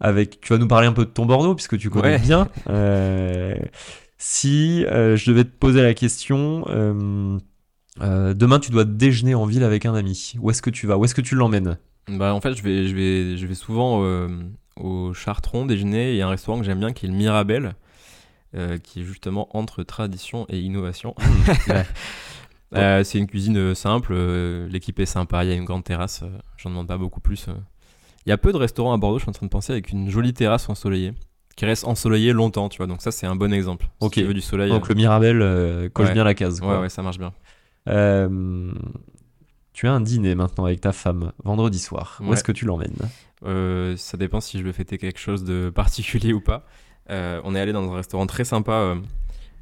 [0.00, 0.40] avec.
[0.40, 2.18] Tu vas nous parler un peu de ton Bordeaux puisque tu connais Ouais.
[2.18, 2.48] bien.
[4.24, 7.38] Si euh, je devais te poser la question, euh,
[8.00, 10.34] euh, demain tu dois déjeuner en ville avec un ami.
[10.40, 10.96] Où est-ce que tu vas?
[10.96, 11.76] Où est-ce que tu l'emmènes?
[12.08, 14.06] Bah, en fait, je vais, je vais, je vais souvent
[14.76, 16.12] au Chartron déjeuner.
[16.12, 17.74] Il y a un restaurant que j'aime bien qui est le Mirabel,
[18.82, 21.14] qui est justement entre tradition et innovation.
[21.68, 21.84] Ouais.
[22.74, 26.22] Euh, c'est une cuisine simple, euh, l'équipe est sympa, il y a une grande terrasse,
[26.22, 27.46] euh, j'en demande pas beaucoup plus.
[28.24, 29.90] Il y a peu de restaurants à Bordeaux, je suis en train de penser, avec
[29.90, 31.12] une jolie terrasse ensoleillée,
[31.56, 32.86] qui reste ensoleillée longtemps, tu vois.
[32.86, 33.86] Donc ça, c'est un bon exemple.
[34.00, 34.12] Si Ok.
[34.14, 34.70] tu veux du soleil.
[34.70, 36.12] Donc le Mirabel euh, coche Ouais.
[36.14, 36.58] bien la case.
[36.58, 36.74] euh, quoi.
[36.76, 37.32] ouais, ouais, ça marche bien.
[37.88, 38.72] Euh,
[39.72, 42.18] tu as un dîner maintenant avec ta femme vendredi soir.
[42.20, 42.32] Où Ouais.
[42.34, 42.96] est-ce que tu l'emmènes?
[43.44, 46.64] Euh, ça dépend si je veux fêter quelque chose de particulier ou pas.
[47.10, 48.94] Euh, on est allé dans un restaurant très sympa euh,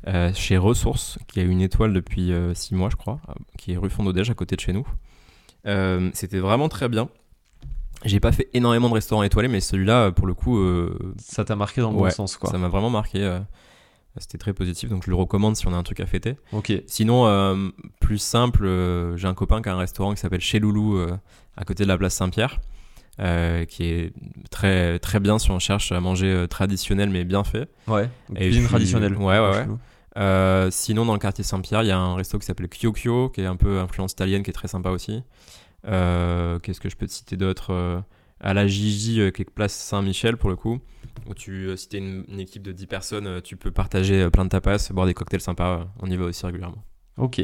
[0.09, 3.77] euh, chez Ressources, qui a une étoile depuis 6 mois, je crois, euh, qui est
[3.77, 4.87] rue Fondodège, à côté de chez nous.
[5.67, 7.09] Euh, C'était vraiment très bien.
[8.05, 11.45] J'ai pas fait énormément de restaurants étoilés, mais celui-là, euh, pour le coup, euh, Ça
[11.45, 12.51] t'a marqué dans le bon sens, quoi.
[12.51, 13.23] ça m'a vraiment marqué.
[13.23, 13.39] euh,
[14.17, 16.37] C'était très positif, donc je le recommande si on a un truc à fêter.
[16.53, 16.73] Ok.
[16.87, 17.69] Sinon, euh,
[18.01, 18.67] plus simple,
[19.17, 20.99] j'ai un copain qui a un restaurant qui s'appelle Chez Loulou,
[21.57, 22.59] à côté de la place Saint-Pierre,
[23.69, 24.13] qui est
[24.51, 27.69] très, très bien si on cherche à manger traditionnel mais bien fait.
[27.87, 28.09] Ouais.
[28.35, 29.15] Et cuisine puis- traditionnelle.
[29.17, 30.69] ouais, ouais, ouais.
[30.71, 33.47] Sinon, dans le quartier Saint-Pierre, il y a un resto qui s'appelle Kyokyo, qui est
[33.47, 35.23] un peu influence italienne, qui est très sympa aussi.
[35.87, 38.01] Euh, Qu'est-ce que je peux te citer d'autre Euh,
[38.41, 40.79] À la Gigi, euh, est place Saint-Michel pour le coup,
[41.27, 44.23] où tu, euh, si t'es une, une équipe de 10 personnes, euh, tu peux partager
[44.23, 45.81] euh, plein de tapas, boire des cocktails sympas.
[45.81, 46.83] euh, On y va aussi régulièrement.
[47.19, 47.43] Ok.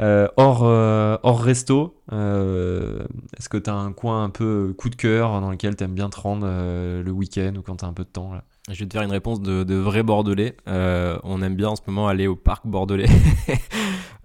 [0.00, 3.04] Euh, hors, euh, hors resto, euh,
[3.38, 5.94] est-ce que tu as un coin un peu coup de cœur dans lequel tu aimes
[5.94, 8.42] bien te rendre euh, le week-end ou quand tu as un peu de temps là?
[8.70, 10.56] Je vais te faire une réponse de, de vrai Bordelais.
[10.68, 13.06] Euh, on aime bien en ce moment aller au parc bordelais.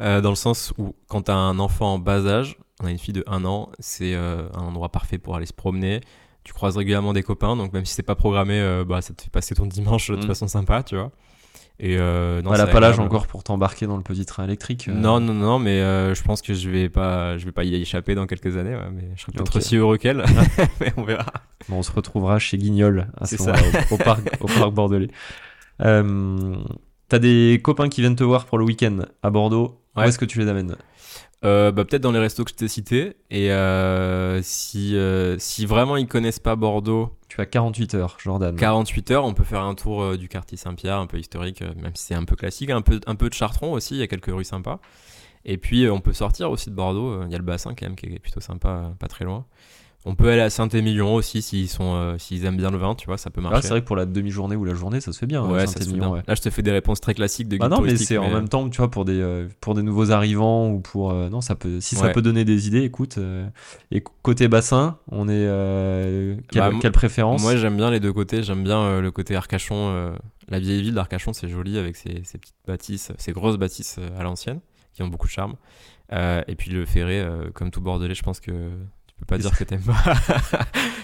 [0.02, 2.92] Euh, dans le sens où, quand tu as un enfant en bas âge, on a
[2.92, 6.02] une fille de 1 an, c'est euh, un endroit parfait pour aller se promener.
[6.44, 9.22] Tu croises régulièrement des copains, donc même si c'est pas programmé, euh, bah, ça te
[9.22, 10.24] fait passer ton dimanche de Mm.
[10.28, 11.12] façon sympa, tu vois.
[11.82, 14.90] Et euh, non, Elle a pas l'âge encore pour t'embarquer dans le petit train électrique
[14.90, 14.94] euh.
[14.94, 17.74] Non, non, non, mais euh, je pense que je vais pas, je vais pas y
[17.76, 20.26] échapper dans quelques années, ouais, mais je serai peut-être aussi heureux qu'elle,
[20.82, 21.32] mais on verra.
[21.70, 23.54] Bon, on se retrouvera chez Guignol à ça.
[23.92, 25.08] au, au parc, au parc bordelais.
[25.80, 29.82] T'as des copains qui viennent te voir pour le week-end à Bordeaux.
[29.96, 30.76] Où est-ce que tu les amènes?
[31.46, 33.16] Euh, bah, peut-être dans les restos que je t'ai cités.
[33.30, 38.56] Et euh, si, euh, si vraiment ils connaissent pas Bordeaux, Tu as 48 heures, Jordan.
[38.56, 42.06] 48 heures, on peut faire un tour du quartier Saint-Pierre, un peu historique, même si
[42.06, 44.34] c'est un peu classique, un peu, un peu de Chartron aussi, il y a quelques
[44.34, 44.80] rues sympas.
[45.46, 47.96] Et puis on peut sortir aussi de Bordeaux, il y a le bassin quand même
[47.96, 49.46] qui est plutôt sympa, pas très loin.
[50.12, 53.06] On peut aller à Saint-Émilion aussi s'ils sont, euh, s'ils aiment bien le vin, tu
[53.06, 53.62] vois, ça peut Ah, marcher.
[53.62, 55.44] c'est vrai que pour la demi-journée ou la journée, ça se fait bien.
[55.46, 56.16] ouais, euh, ça se fait Saint-Émilion, bien.
[56.18, 56.24] ouais.
[56.28, 58.30] Là, je te fais des réponses très classiques de guide Bah non, mais c'est en
[58.32, 61.12] même temps, tu vois, pour des, euh, pour des nouveaux arrivants ou pour.
[61.12, 63.18] euh, non, ça peut, si ça peut donner des idées, écoute.
[63.20, 63.48] euh,
[63.92, 65.34] et côté bassin, on est.
[65.36, 67.42] euh, quelle, Bah, quelle préférence?
[67.42, 68.42] Moi, j'aime bien les deux côtés.
[68.42, 69.76] J'aime bien euh, le côté Arcachon.
[69.92, 70.12] euh,
[70.50, 74.10] la vieille ville d'Arcachon, c'est joli avec ses, ses petites bâtisses, ses grosses bâtisses euh,
[74.20, 74.60] à l'ancienne,
[74.94, 75.54] qui ont beaucoup de charme.
[76.12, 78.52] Euh, et puis le ferré, euh, comme tout Bordelais, je pense que
[79.20, 79.96] peux pas dire que t'aimes pas.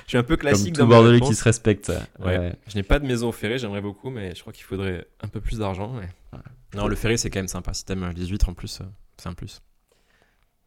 [0.06, 1.92] je suis un peu Comme classique tout dans Bordelais qui se respecte.
[2.20, 2.38] Ouais.
[2.38, 2.56] Ouais.
[2.68, 5.28] Je n'ai pas de maison au ferré, j'aimerais beaucoup, mais je crois qu'il faudrait un
[5.28, 5.92] peu plus d'argent.
[6.00, 6.10] mais-
[6.76, 7.74] Non, le ferré, c'est quand même sympa.
[7.74, 8.86] Si t'aimes les huîtres en plus, euh,
[9.18, 9.62] c'est un plus.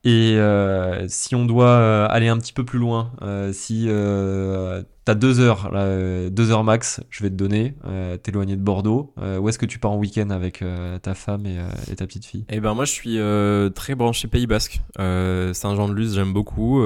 [0.04, 4.82] Et euh, si on doit euh, aller un petit peu plus loin, euh, si euh,
[5.04, 9.12] t'as deux heures, là, deux heures max, je vais te donner, euh, t'éloigner de Bordeaux,
[9.18, 11.96] euh, où est-ce que tu pars en week-end avec euh, ta femme et, euh, et
[11.96, 12.44] ta petite fille?
[12.48, 14.80] Eh ben moi je suis euh, très branché Pays Basque.
[15.00, 16.80] Euh, Saint-Jean-de-Luz j'aime beaucoup.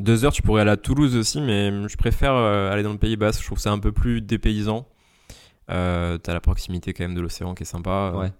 [0.00, 2.98] Deux heures tu pourrais aller à Toulouse aussi, mais je préfère euh, aller dans le
[2.98, 3.40] Pays Basque.
[3.40, 4.88] Je trouve ça un peu plus dépaysant.
[5.70, 8.12] Euh, T'as la proximité quand même de l'océan qui est sympa.
[8.16, 8.32] Ouais.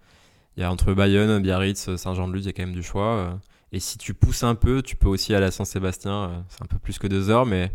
[0.57, 3.15] Il y a entre Bayonne, Biarritz, Saint-Jean-de-Luz, il y a quand même du choix.
[3.17, 3.31] Euh,
[3.73, 6.13] Et si tu pousses un peu, tu peux aussi aller à Saint-Sébastien.
[6.13, 7.71] Euh, C'est un peu plus que deux heures, mais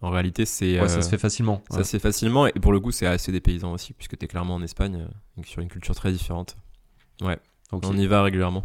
[0.00, 1.62] en réalité c'est Ouais, ça se fait facilement.
[1.70, 1.84] ça ouais.
[1.84, 2.46] se fait facilement.
[2.46, 5.46] Et pour le coup c'est assez dépaysant aussi, puisque t'es clairement en Espagne, euh, donc
[5.46, 6.56] sur une culture très différente.
[7.70, 7.84] Ok.
[7.84, 8.64] On y va régulièrement.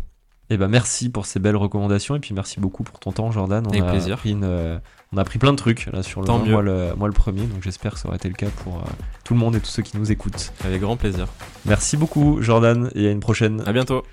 [0.50, 3.64] Eh ben merci pour ces belles recommandations et puis merci beaucoup pour ton temps Jordan.
[3.66, 4.20] On Avec a plaisir.
[4.26, 4.78] Une, euh,
[5.14, 6.52] on a appris plein de trucs là sur le Tant vin, mieux.
[6.52, 8.82] moi le, moi le premier, donc j'espère que ça aura été le cas pour euh,
[9.24, 10.52] tout le monde et tous ceux qui nous écoutent.
[10.66, 11.28] Avec grand plaisir.
[11.66, 13.64] Merci beaucoup Jordan et à une prochaine.
[13.66, 14.04] À bientôt.